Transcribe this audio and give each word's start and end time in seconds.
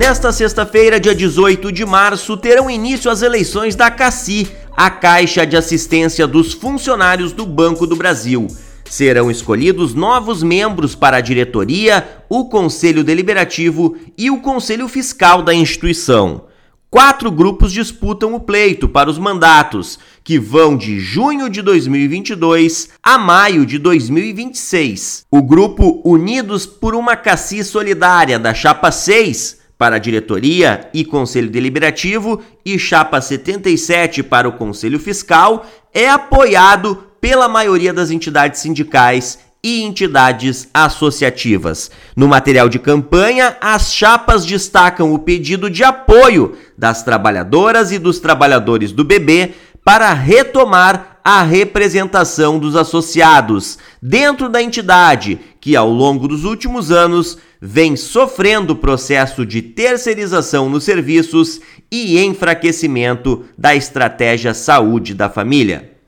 Nesta 0.00 0.32
sexta-feira, 0.32 0.98
dia 0.98 1.14
18 1.14 1.70
de 1.70 1.84
março, 1.84 2.34
terão 2.34 2.70
início 2.70 3.10
as 3.10 3.20
eleições 3.20 3.76
da 3.76 3.90
CACI, 3.90 4.50
a 4.74 4.88
Caixa 4.88 5.46
de 5.46 5.58
Assistência 5.58 6.26
dos 6.26 6.54
Funcionários 6.54 7.32
do 7.32 7.44
Banco 7.44 7.86
do 7.86 7.94
Brasil. 7.94 8.46
Serão 8.88 9.30
escolhidos 9.30 9.92
novos 9.92 10.42
membros 10.42 10.94
para 10.94 11.18
a 11.18 11.20
diretoria, 11.20 12.22
o 12.30 12.46
Conselho 12.46 13.04
Deliberativo 13.04 13.94
e 14.16 14.30
o 14.30 14.40
Conselho 14.40 14.88
Fiscal 14.88 15.42
da 15.42 15.52
instituição. 15.52 16.46
Quatro 16.88 17.30
grupos 17.30 17.70
disputam 17.70 18.32
o 18.32 18.40
pleito 18.40 18.88
para 18.88 19.10
os 19.10 19.18
mandatos, 19.18 19.98
que 20.24 20.38
vão 20.38 20.78
de 20.78 20.98
junho 20.98 21.50
de 21.50 21.60
2022 21.60 22.88
a 23.02 23.18
maio 23.18 23.66
de 23.66 23.78
2026. 23.78 25.26
O 25.30 25.42
grupo 25.42 26.00
Unidos 26.02 26.64
por 26.64 26.94
uma 26.94 27.16
Cassi 27.16 27.62
Solidária 27.62 28.38
da 28.38 28.54
Chapa 28.54 28.90
6 28.90 29.59
para 29.80 29.96
a 29.96 29.98
diretoria 29.98 30.90
e 30.92 31.06
conselho 31.06 31.48
deliberativo 31.48 32.42
e 32.62 32.78
chapa 32.78 33.18
77 33.18 34.22
para 34.22 34.46
o 34.46 34.52
conselho 34.52 35.00
fiscal 35.00 35.64
é 35.94 36.06
apoiado 36.06 37.06
pela 37.18 37.48
maioria 37.48 37.90
das 37.90 38.10
entidades 38.10 38.60
sindicais 38.60 39.38
e 39.64 39.80
entidades 39.80 40.68
associativas. 40.74 41.90
No 42.14 42.28
material 42.28 42.68
de 42.68 42.78
campanha, 42.78 43.56
as 43.58 43.94
chapas 43.94 44.44
destacam 44.44 45.14
o 45.14 45.18
pedido 45.18 45.70
de 45.70 45.82
apoio 45.82 46.58
das 46.76 47.02
trabalhadoras 47.02 47.90
e 47.90 47.98
dos 47.98 48.20
trabalhadores 48.20 48.92
do 48.92 49.02
BB 49.02 49.54
para 49.82 50.12
retomar 50.12 51.20
a 51.24 51.42
representação 51.42 52.58
dos 52.58 52.76
associados 52.76 53.78
dentro 54.00 54.48
da 54.48 54.62
entidade, 54.62 55.40
que 55.60 55.76
ao 55.76 55.90
longo 55.90 56.26
dos 56.26 56.44
últimos 56.44 56.90
anos 56.90 57.38
vem 57.60 57.94
sofrendo 57.94 58.74
processo 58.74 59.44
de 59.44 59.60
terceirização 59.60 60.70
nos 60.70 60.84
serviços 60.84 61.60
e 61.92 62.18
enfraquecimento 62.18 63.44
da 63.58 63.74
estratégia 63.74 64.54
saúde 64.54 65.14
da 65.14 65.28
família. 65.28 65.99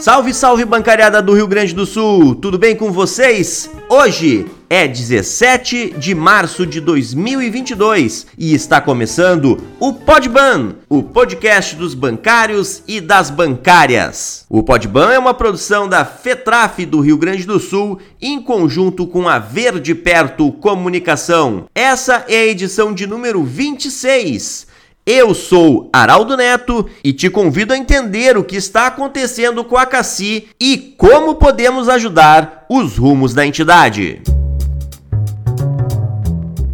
Salve, 0.00 0.32
salve 0.32 0.64
bancariada 0.64 1.20
do 1.20 1.34
Rio 1.34 1.48
Grande 1.48 1.74
do 1.74 1.84
Sul! 1.84 2.36
Tudo 2.36 2.56
bem 2.56 2.76
com 2.76 2.92
vocês? 2.92 3.68
Hoje 3.88 4.46
é 4.70 4.86
17 4.86 5.94
de 5.98 6.14
março 6.14 6.64
de 6.64 6.80
2022 6.80 8.28
e 8.38 8.54
está 8.54 8.80
começando 8.80 9.58
o 9.80 9.92
Podban, 9.92 10.76
o 10.88 11.02
podcast 11.02 11.74
dos 11.74 11.94
bancários 11.94 12.80
e 12.86 13.00
das 13.00 13.28
bancárias. 13.28 14.46
O 14.48 14.62
Podban 14.62 15.10
é 15.10 15.18
uma 15.18 15.34
produção 15.34 15.88
da 15.88 16.04
FETRAF 16.04 16.86
do 16.86 17.00
Rio 17.00 17.18
Grande 17.18 17.44
do 17.44 17.58
Sul 17.58 17.98
em 18.22 18.40
conjunto 18.40 19.04
com 19.04 19.28
a 19.28 19.40
Verde 19.40 19.96
Perto 19.96 20.52
Comunicação. 20.52 21.64
Essa 21.74 22.24
é 22.28 22.36
a 22.36 22.46
edição 22.46 22.94
de 22.94 23.04
número 23.04 23.42
26. 23.42 24.67
Eu 25.10 25.32
sou 25.32 25.88
Araldo 25.90 26.36
Neto 26.36 26.86
e 27.02 27.14
te 27.14 27.30
convido 27.30 27.72
a 27.72 27.78
entender 27.78 28.36
o 28.36 28.44
que 28.44 28.56
está 28.56 28.88
acontecendo 28.88 29.64
com 29.64 29.78
a 29.78 29.86
Cassi 29.86 30.48
e 30.60 30.76
como 30.98 31.36
podemos 31.36 31.88
ajudar 31.88 32.66
os 32.68 32.98
rumos 32.98 33.32
da 33.32 33.46
entidade. 33.46 34.20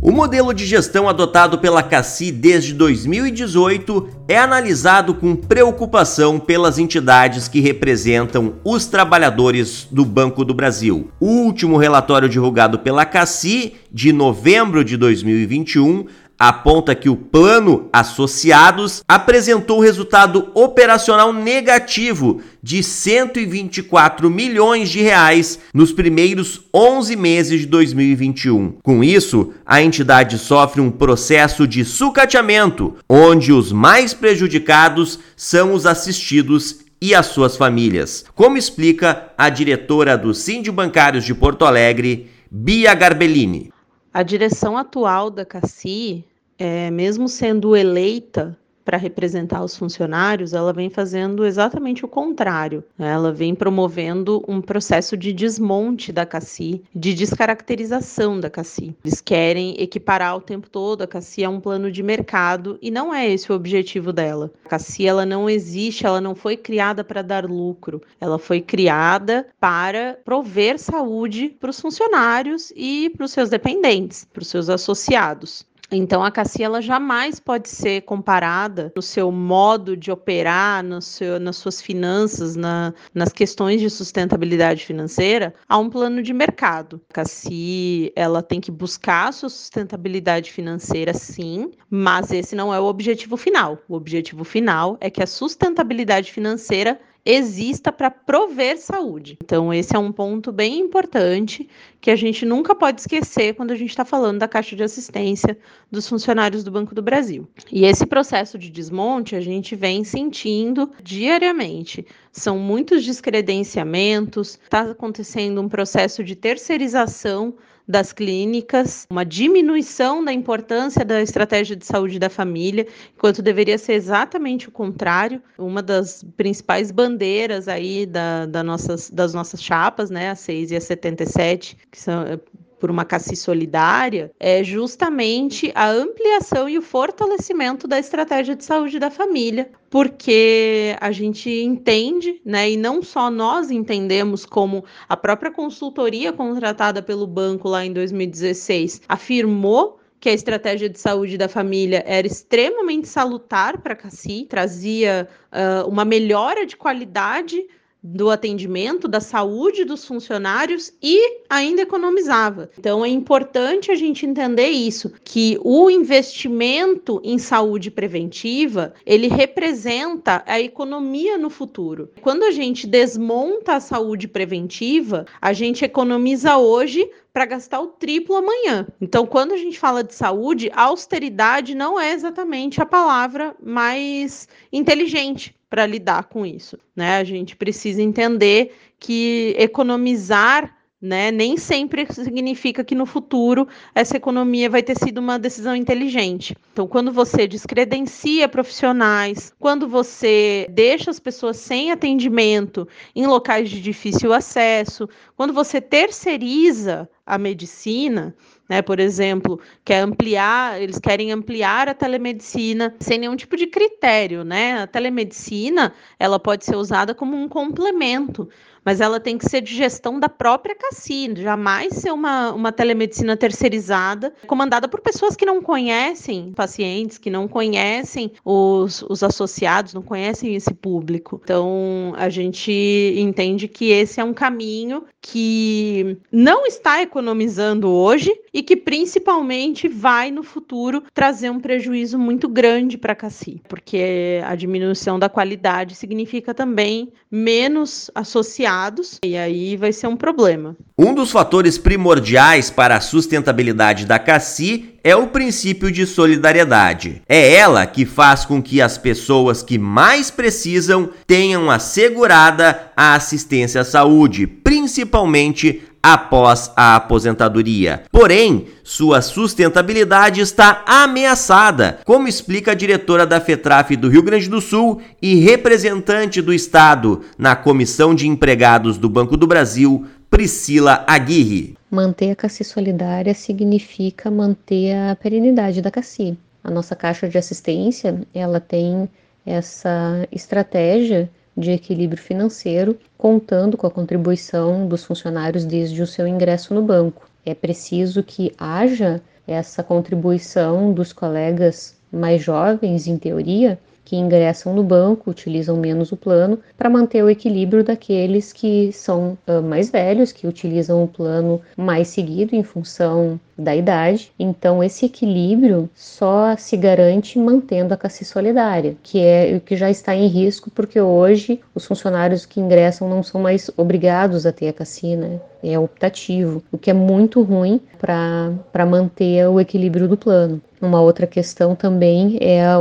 O 0.02 0.10
modelo 0.10 0.52
de 0.52 0.66
gestão 0.66 1.08
adotado 1.08 1.60
pela 1.60 1.82
Cassi 1.82 2.30
desde 2.30 2.74
2018 2.74 4.08
é 4.28 4.36
analisado 4.36 5.14
com 5.14 5.34
preocupação 5.34 6.38
pelas 6.38 6.78
entidades 6.78 7.48
que 7.48 7.60
representam 7.60 8.56
os 8.62 8.84
trabalhadores 8.84 9.88
do 9.90 10.04
Banco 10.04 10.44
do 10.44 10.52
Brasil. 10.52 11.08
O 11.18 11.28
último 11.28 11.78
relatório 11.78 12.28
divulgado 12.28 12.80
pela 12.80 13.06
Cassi, 13.06 13.76
de 13.90 14.12
novembro 14.12 14.84
de 14.84 14.98
2021, 14.98 16.04
aponta 16.48 16.94
que 16.94 17.08
o 17.08 17.16
plano 17.16 17.88
associados 17.90 19.02
apresentou 19.08 19.80
resultado 19.80 20.50
operacional 20.54 21.32
negativo 21.32 22.42
de 22.62 22.82
124 22.82 24.28
milhões 24.28 24.90
de 24.90 25.00
reais 25.00 25.58
nos 25.72 25.90
primeiros 25.90 26.60
11 26.74 27.16
meses 27.16 27.60
de 27.60 27.66
2021. 27.66 28.72
Com 28.82 29.02
isso, 29.02 29.54
a 29.64 29.80
entidade 29.80 30.38
sofre 30.38 30.82
um 30.82 30.90
processo 30.90 31.66
de 31.66 31.82
sucateamento, 31.82 32.94
onde 33.08 33.50
os 33.50 33.72
mais 33.72 34.12
prejudicados 34.12 35.18
são 35.34 35.72
os 35.72 35.86
assistidos 35.86 36.80
e 37.00 37.14
as 37.14 37.26
suas 37.26 37.56
famílias, 37.56 38.24
como 38.34 38.58
explica 38.58 39.32
a 39.36 39.48
diretora 39.48 40.16
do 40.16 40.34
Síndio 40.34 40.74
Bancários 40.74 41.24
de 41.24 41.34
Porto 41.34 41.64
Alegre, 41.64 42.30
Bia 42.50 42.94
Garbellini. 42.94 43.72
A 44.12 44.22
direção 44.22 44.78
atual 44.78 45.28
da 45.28 45.44
CACI, 45.44 46.24
é, 46.58 46.90
mesmo 46.90 47.28
sendo 47.28 47.76
eleita 47.76 48.56
para 48.84 48.98
representar 48.98 49.64
os 49.64 49.76
funcionários, 49.76 50.52
ela 50.52 50.72
vem 50.72 50.90
fazendo 50.90 51.44
exatamente 51.44 52.04
o 52.04 52.08
contrário. 52.08 52.84
Ela 52.98 53.32
vem 53.32 53.54
promovendo 53.54 54.44
um 54.46 54.60
processo 54.60 55.16
de 55.16 55.32
desmonte 55.32 56.12
da 56.12 56.26
CACI, 56.26 56.82
de 56.94 57.14
descaracterização 57.14 58.38
da 58.38 58.50
CACI. 58.50 58.94
Eles 59.04 59.20
querem 59.20 59.80
equiparar 59.80 60.36
o 60.36 60.40
tempo 60.40 60.68
todo 60.68 61.02
a 61.02 61.06
CACI 61.06 61.44
a 61.44 61.50
um 61.50 61.60
plano 61.60 61.90
de 61.90 62.02
mercado 62.02 62.78
e 62.82 62.90
não 62.90 63.12
é 63.12 63.28
esse 63.28 63.50
o 63.50 63.54
objetivo 63.54 64.12
dela. 64.12 64.50
A 64.64 64.68
CACI 64.68 65.06
ela 65.06 65.24
não 65.24 65.48
existe, 65.48 66.04
ela 66.04 66.20
não 66.20 66.34
foi 66.34 66.56
criada 66.56 67.02
para 67.02 67.22
dar 67.22 67.46
lucro. 67.46 68.02
Ela 68.20 68.38
foi 68.38 68.60
criada 68.60 69.46
para 69.58 70.18
prover 70.24 70.78
saúde 70.78 71.56
para 71.58 71.70
os 71.70 71.80
funcionários 71.80 72.72
e 72.76 73.10
para 73.16 73.24
os 73.24 73.32
seus 73.32 73.48
dependentes, 73.48 74.26
para 74.30 74.42
os 74.42 74.48
seus 74.48 74.68
associados. 74.68 75.64
Então, 75.90 76.24
a 76.24 76.30
Cassi 76.30 76.62
ela 76.62 76.80
jamais 76.80 77.38
pode 77.38 77.68
ser 77.68 78.02
comparada 78.02 78.92
no 78.96 79.02
seu 79.02 79.30
modo 79.30 79.96
de 79.96 80.10
operar, 80.10 80.82
no 80.82 81.00
seu, 81.00 81.38
nas 81.38 81.56
suas 81.56 81.80
finanças, 81.80 82.56
na, 82.56 82.94
nas 83.14 83.32
questões 83.32 83.80
de 83.80 83.90
sustentabilidade 83.90 84.84
financeira, 84.84 85.54
a 85.68 85.78
um 85.78 85.90
plano 85.90 86.22
de 86.22 86.32
mercado. 86.32 87.00
A 87.10 87.14
Cassi 87.14 88.12
ela 88.16 88.42
tem 88.42 88.60
que 88.60 88.70
buscar 88.70 89.28
a 89.28 89.32
sua 89.32 89.48
sustentabilidade 89.48 90.50
financeira, 90.52 91.12
sim, 91.12 91.70
mas 91.90 92.32
esse 92.32 92.54
não 92.56 92.72
é 92.72 92.80
o 92.80 92.84
objetivo 92.84 93.36
final. 93.36 93.78
O 93.88 93.94
objetivo 93.94 94.44
final 94.44 94.96
é 95.00 95.10
que 95.10 95.22
a 95.22 95.26
sustentabilidade 95.26 96.32
financeira 96.32 96.98
exista 97.24 97.90
para 97.90 98.10
prover 98.10 98.76
saúde. 98.78 99.38
Então, 99.42 99.72
esse 99.72 99.96
é 99.96 99.98
um 99.98 100.12
ponto 100.12 100.52
bem 100.52 100.78
importante 100.78 101.68
que 102.00 102.10
a 102.10 102.16
gente 102.16 102.44
nunca 102.44 102.74
pode 102.74 103.00
esquecer 103.00 103.54
quando 103.54 103.70
a 103.70 103.74
gente 103.74 103.90
está 103.90 104.04
falando 104.04 104.38
da 104.38 104.48
caixa 104.48 104.76
de 104.76 104.82
assistência 104.82 105.56
dos 105.90 106.06
funcionários 106.06 106.62
do 106.62 106.70
Banco 106.70 106.94
do 106.94 107.02
Brasil. 107.02 107.48
E 107.72 107.84
esse 107.86 108.04
processo 108.04 108.58
de 108.58 108.70
desmonte 108.70 109.34
a 109.34 109.40
gente 109.40 109.74
vem 109.74 110.04
sentindo 110.04 110.90
diariamente. 111.02 112.06
São 112.30 112.58
muitos 112.58 113.04
descredenciamentos, 113.04 114.58
está 114.62 114.90
acontecendo 114.90 115.60
um 115.62 115.68
processo 115.68 116.22
de 116.22 116.36
terceirização 116.36 117.54
das 117.86 118.12
clínicas, 118.12 119.06
uma 119.10 119.24
diminuição 119.24 120.24
da 120.24 120.32
importância 120.32 121.04
da 121.04 121.20
estratégia 121.20 121.76
de 121.76 121.84
saúde 121.84 122.18
da 122.18 122.30
família, 122.30 122.86
enquanto 123.14 123.42
deveria 123.42 123.76
ser 123.76 123.92
exatamente 123.92 124.68
o 124.68 124.72
contrário. 124.72 125.42
Uma 125.58 125.82
das 125.82 126.24
principais 126.36 126.90
bandeiras 126.90 127.68
aí 127.68 128.06
da, 128.06 128.46
da 128.46 128.62
nossas, 128.62 129.10
das 129.10 129.34
nossas 129.34 129.62
chapas, 129.62 130.10
né, 130.10 130.30
a 130.30 130.34
6 130.34 130.70
e 130.70 130.76
a 130.76 130.80
77, 130.80 131.76
que 131.90 132.00
são 132.00 132.40
por 132.84 132.90
uma 132.90 133.06
CACI 133.06 133.34
solidária 133.34 134.30
é 134.38 134.62
justamente 134.62 135.72
a 135.74 135.88
ampliação 135.88 136.68
e 136.68 136.76
o 136.76 136.82
fortalecimento 136.82 137.88
da 137.88 137.98
estratégia 137.98 138.54
de 138.54 138.62
saúde 138.62 138.98
da 138.98 139.10
família, 139.10 139.70
porque 139.94 140.96
a 141.00 141.12
gente 141.12 141.48
entende, 141.48 142.40
né, 142.44 142.72
e 142.72 142.76
não 142.76 143.00
só 143.00 143.30
nós 143.30 143.70
entendemos 143.70 144.44
como 144.44 144.84
a 145.08 145.16
própria 145.16 145.52
consultoria 145.52 146.32
contratada 146.32 147.00
pelo 147.00 147.28
banco 147.28 147.68
lá 147.68 147.86
em 147.86 147.92
2016 147.92 149.02
afirmou 149.08 150.00
que 150.18 150.28
a 150.28 150.32
estratégia 150.32 150.88
de 150.88 150.98
saúde 150.98 151.38
da 151.38 151.48
família 151.48 152.02
era 152.08 152.26
extremamente 152.26 153.06
salutar 153.06 153.80
para 153.82 153.92
a 153.92 153.96
CACI, 153.96 154.46
trazia 154.50 155.28
uh, 155.52 155.88
uma 155.88 156.04
melhora 156.04 156.66
de 156.66 156.76
qualidade 156.76 157.64
do 158.04 158.28
atendimento, 158.28 159.08
da 159.08 159.18
saúde 159.18 159.82
dos 159.82 160.04
funcionários 160.04 160.92
e 161.02 161.40
ainda 161.48 161.80
economizava. 161.80 162.68
Então 162.78 163.02
é 163.02 163.08
importante 163.08 163.90
a 163.90 163.94
gente 163.94 164.26
entender 164.26 164.68
isso, 164.68 165.10
que 165.24 165.58
o 165.64 165.88
investimento 165.88 167.18
em 167.24 167.38
saúde 167.38 167.90
preventiva, 167.90 168.92
ele 169.06 169.26
representa 169.26 170.44
a 170.46 170.60
economia 170.60 171.38
no 171.38 171.48
futuro. 171.48 172.10
Quando 172.20 172.42
a 172.42 172.50
gente 172.50 172.86
desmonta 172.86 173.76
a 173.76 173.80
saúde 173.80 174.28
preventiva, 174.28 175.24
a 175.40 175.54
gente 175.54 175.82
economiza 175.82 176.58
hoje 176.58 177.08
para 177.32 177.46
gastar 177.46 177.80
o 177.80 177.88
triplo 177.88 178.36
amanhã. 178.36 178.86
Então, 179.00 179.26
quando 179.26 179.52
a 179.52 179.56
gente 179.56 179.78
fala 179.78 180.04
de 180.04 180.14
saúde, 180.14 180.70
austeridade 180.72 181.74
não 181.74 181.98
é 181.98 182.12
exatamente 182.12 182.80
a 182.80 182.86
palavra 182.86 183.56
mais 183.60 184.46
inteligente 184.72 185.54
para 185.74 185.86
lidar 185.86 186.28
com 186.28 186.46
isso, 186.46 186.78
né? 186.94 187.16
A 187.16 187.24
gente 187.24 187.56
precisa 187.56 188.00
entender 188.00 188.76
que 188.96 189.56
economizar 189.58 190.72
né, 191.02 191.32
nem 191.32 191.56
sempre 191.56 192.06
significa 192.12 192.84
que 192.84 192.94
no 192.94 193.04
futuro 193.04 193.66
essa 193.92 194.16
economia 194.16 194.70
vai 194.70 194.84
ter 194.84 194.96
sido 194.96 195.18
uma 195.18 195.36
decisão 195.36 195.74
inteligente. 195.74 196.56
Então, 196.72 196.86
quando 196.86 197.10
você 197.10 197.48
descredencia 197.48 198.48
profissionais, 198.48 199.52
quando 199.58 199.88
você 199.88 200.68
deixa 200.70 201.10
as 201.10 201.18
pessoas 201.18 201.56
sem 201.56 201.90
atendimento 201.90 202.86
em 203.12 203.26
locais 203.26 203.68
de 203.68 203.82
difícil 203.82 204.32
acesso, 204.32 205.08
quando 205.36 205.52
você 205.52 205.80
terceiriza 205.80 207.10
a 207.26 207.36
medicina, 207.36 208.32
né, 208.68 208.80
por 208.82 208.98
exemplo, 208.98 209.60
quer 209.84 210.00
ampliar, 210.00 210.80
eles 210.80 210.98
querem 210.98 211.32
ampliar 211.32 211.88
a 211.88 211.94
telemedicina 211.94 212.94
sem 212.98 213.18
nenhum 213.18 213.36
tipo 213.36 213.56
de 213.56 213.66
critério, 213.66 214.44
né? 214.44 214.82
A 214.82 214.86
telemedicina, 214.86 215.92
ela 216.18 216.38
pode 216.38 216.64
ser 216.64 216.76
usada 216.76 217.14
como 217.14 217.36
um 217.36 217.48
complemento, 217.48 218.48
mas 218.84 219.00
ela 219.00 219.18
tem 219.18 219.38
que 219.38 219.48
ser 219.48 219.62
de 219.62 219.74
gestão 219.74 220.20
da 220.20 220.28
própria 220.28 220.74
Cassino, 220.74 221.36
jamais 221.36 221.94
ser 221.94 222.12
uma, 222.12 222.52
uma 222.52 222.70
telemedicina 222.70 223.36
terceirizada, 223.36 224.32
comandada 224.46 224.86
por 224.86 225.00
pessoas 225.00 225.34
que 225.34 225.46
não 225.46 225.62
conhecem 225.62 226.52
pacientes, 226.52 227.16
que 227.16 227.30
não 227.30 227.48
conhecem 227.48 228.32
os, 228.44 229.02
os 229.08 229.22
associados, 229.22 229.94
não 229.94 230.02
conhecem 230.02 230.54
esse 230.54 230.74
público. 230.74 231.40
Então, 231.42 232.12
a 232.16 232.28
gente 232.28 233.14
entende 233.16 233.66
que 233.66 233.90
esse 233.90 234.20
é 234.20 234.24
um 234.24 234.34
caminho 234.34 235.04
que 235.20 236.18
não 236.30 236.66
está 236.66 237.00
economizando 237.00 237.90
hoje 237.90 238.30
e 238.54 238.62
que 238.62 238.76
principalmente 238.76 239.88
vai 239.88 240.30
no 240.30 240.44
futuro 240.44 241.02
trazer 241.12 241.50
um 241.50 241.58
prejuízo 241.58 242.16
muito 242.16 242.48
grande 242.48 242.96
para 242.96 243.12
a 243.12 243.16
Cassi, 243.16 243.60
porque 243.68 244.40
a 244.46 244.54
diminuição 244.54 245.18
da 245.18 245.28
qualidade 245.28 245.96
significa 245.96 246.54
também 246.54 247.12
menos 247.28 248.08
associados 248.14 249.18
e 249.24 249.36
aí 249.36 249.76
vai 249.76 249.92
ser 249.92 250.06
um 250.06 250.16
problema. 250.16 250.76
Um 250.96 251.12
dos 251.12 251.32
fatores 251.32 251.76
primordiais 251.76 252.70
para 252.70 252.96
a 252.96 253.00
sustentabilidade 253.00 254.06
da 254.06 254.20
Cassi 254.20 254.94
é 255.02 255.16
o 255.16 255.26
princípio 255.26 255.90
de 255.90 256.06
solidariedade. 256.06 257.20
É 257.28 257.56
ela 257.56 257.84
que 257.86 258.06
faz 258.06 258.44
com 258.44 258.62
que 258.62 258.80
as 258.80 258.96
pessoas 258.96 259.62
que 259.62 259.76
mais 259.76 260.30
precisam 260.30 261.10
tenham 261.26 261.70
assegurada 261.70 262.92
a 262.96 263.14
assistência 263.14 263.80
à 263.80 263.84
saúde, 263.84 264.46
principalmente 264.46 265.82
após 266.04 266.70
a 266.76 266.96
aposentadoria. 266.96 268.02
Porém, 268.12 268.66
sua 268.82 269.22
sustentabilidade 269.22 270.42
está 270.42 270.84
ameaçada, 270.86 272.00
como 272.04 272.28
explica 272.28 272.72
a 272.72 272.74
diretora 272.74 273.26
da 273.26 273.40
FETRAF 273.40 273.96
do 273.96 274.10
Rio 274.10 274.22
Grande 274.22 274.46
do 274.46 274.60
Sul 274.60 275.00
e 275.22 275.36
representante 275.36 276.42
do 276.42 276.52
Estado 276.52 277.22
na 277.38 277.56
Comissão 277.56 278.14
de 278.14 278.28
Empregados 278.28 278.98
do 278.98 279.08
Banco 279.08 279.34
do 279.34 279.46
Brasil, 279.46 280.06
Priscila 280.28 281.02
Aguirre. 281.06 281.74
Manter 281.90 282.32
a 282.32 282.36
CACI 282.36 282.64
solidária 282.64 283.32
significa 283.32 284.30
manter 284.30 284.94
a 284.94 285.16
perenidade 285.16 285.80
da 285.80 285.90
CACI. 285.90 286.36
A 286.62 286.70
nossa 286.70 286.94
caixa 286.94 287.26
de 287.26 287.38
assistência, 287.38 288.20
ela 288.34 288.60
tem 288.60 289.08
essa 289.46 290.28
estratégia 290.30 291.30
de 291.56 291.72
equilíbrio 291.72 292.20
financeiro, 292.20 292.98
contando 293.16 293.76
com 293.76 293.86
a 293.86 293.90
contribuição 293.90 294.86
dos 294.86 295.04
funcionários 295.04 295.64
desde 295.64 296.02
o 296.02 296.06
seu 296.06 296.26
ingresso 296.26 296.74
no 296.74 296.82
banco. 296.82 297.28
É 297.44 297.54
preciso 297.54 298.22
que 298.22 298.52
haja 298.58 299.20
essa 299.46 299.82
contribuição 299.82 300.92
dos 300.92 301.12
colegas 301.12 301.96
mais 302.10 302.42
jovens, 302.42 303.06
em 303.06 303.18
teoria, 303.18 303.78
que 304.04 304.16
ingressam 304.16 304.74
no 304.74 304.82
banco 304.82 305.30
utilizam 305.30 305.76
menos 305.76 306.12
o 306.12 306.16
plano 306.16 306.58
para 306.76 306.90
manter 306.90 307.22
o 307.22 307.30
equilíbrio 307.30 307.82
daqueles 307.82 308.52
que 308.52 308.92
são 308.92 309.38
uh, 309.48 309.62
mais 309.62 309.90
velhos, 309.90 310.32
que 310.32 310.46
utilizam 310.46 311.02
o 311.02 311.08
plano 311.08 311.60
mais 311.76 312.08
seguido 312.08 312.54
em 312.54 312.62
função 312.62 313.40
da 313.56 313.74
idade. 313.74 314.32
Então, 314.38 314.82
esse 314.82 315.06
equilíbrio 315.06 315.88
só 315.94 316.56
se 316.56 316.76
garante 316.76 317.38
mantendo 317.38 317.94
a 317.94 317.96
CACI 317.96 318.24
solidária, 318.24 318.96
que 319.02 319.20
é 319.20 319.54
o 319.56 319.60
que 319.60 319.76
já 319.76 319.90
está 319.90 320.14
em 320.14 320.26
risco, 320.26 320.70
porque 320.70 321.00
hoje 321.00 321.60
os 321.74 321.84
funcionários 321.84 322.44
que 322.44 322.60
ingressam 322.60 323.08
não 323.08 323.22
são 323.22 323.40
mais 323.40 323.70
obrigados 323.76 324.44
a 324.44 324.52
ter 324.52 324.68
a 324.68 324.72
CACI, 324.72 325.16
né? 325.16 325.40
É 325.62 325.78
optativo, 325.78 326.62
o 326.70 326.76
que 326.76 326.90
é 326.90 326.92
muito 326.92 327.40
ruim 327.42 327.80
para 327.98 328.84
manter 328.86 329.48
o 329.48 329.58
equilíbrio 329.58 330.06
do 330.06 330.16
plano. 330.16 330.60
Uma 330.84 331.00
outra 331.00 331.26
questão 331.26 331.74
também 331.74 332.36
é 332.42 332.62
a 332.62 332.76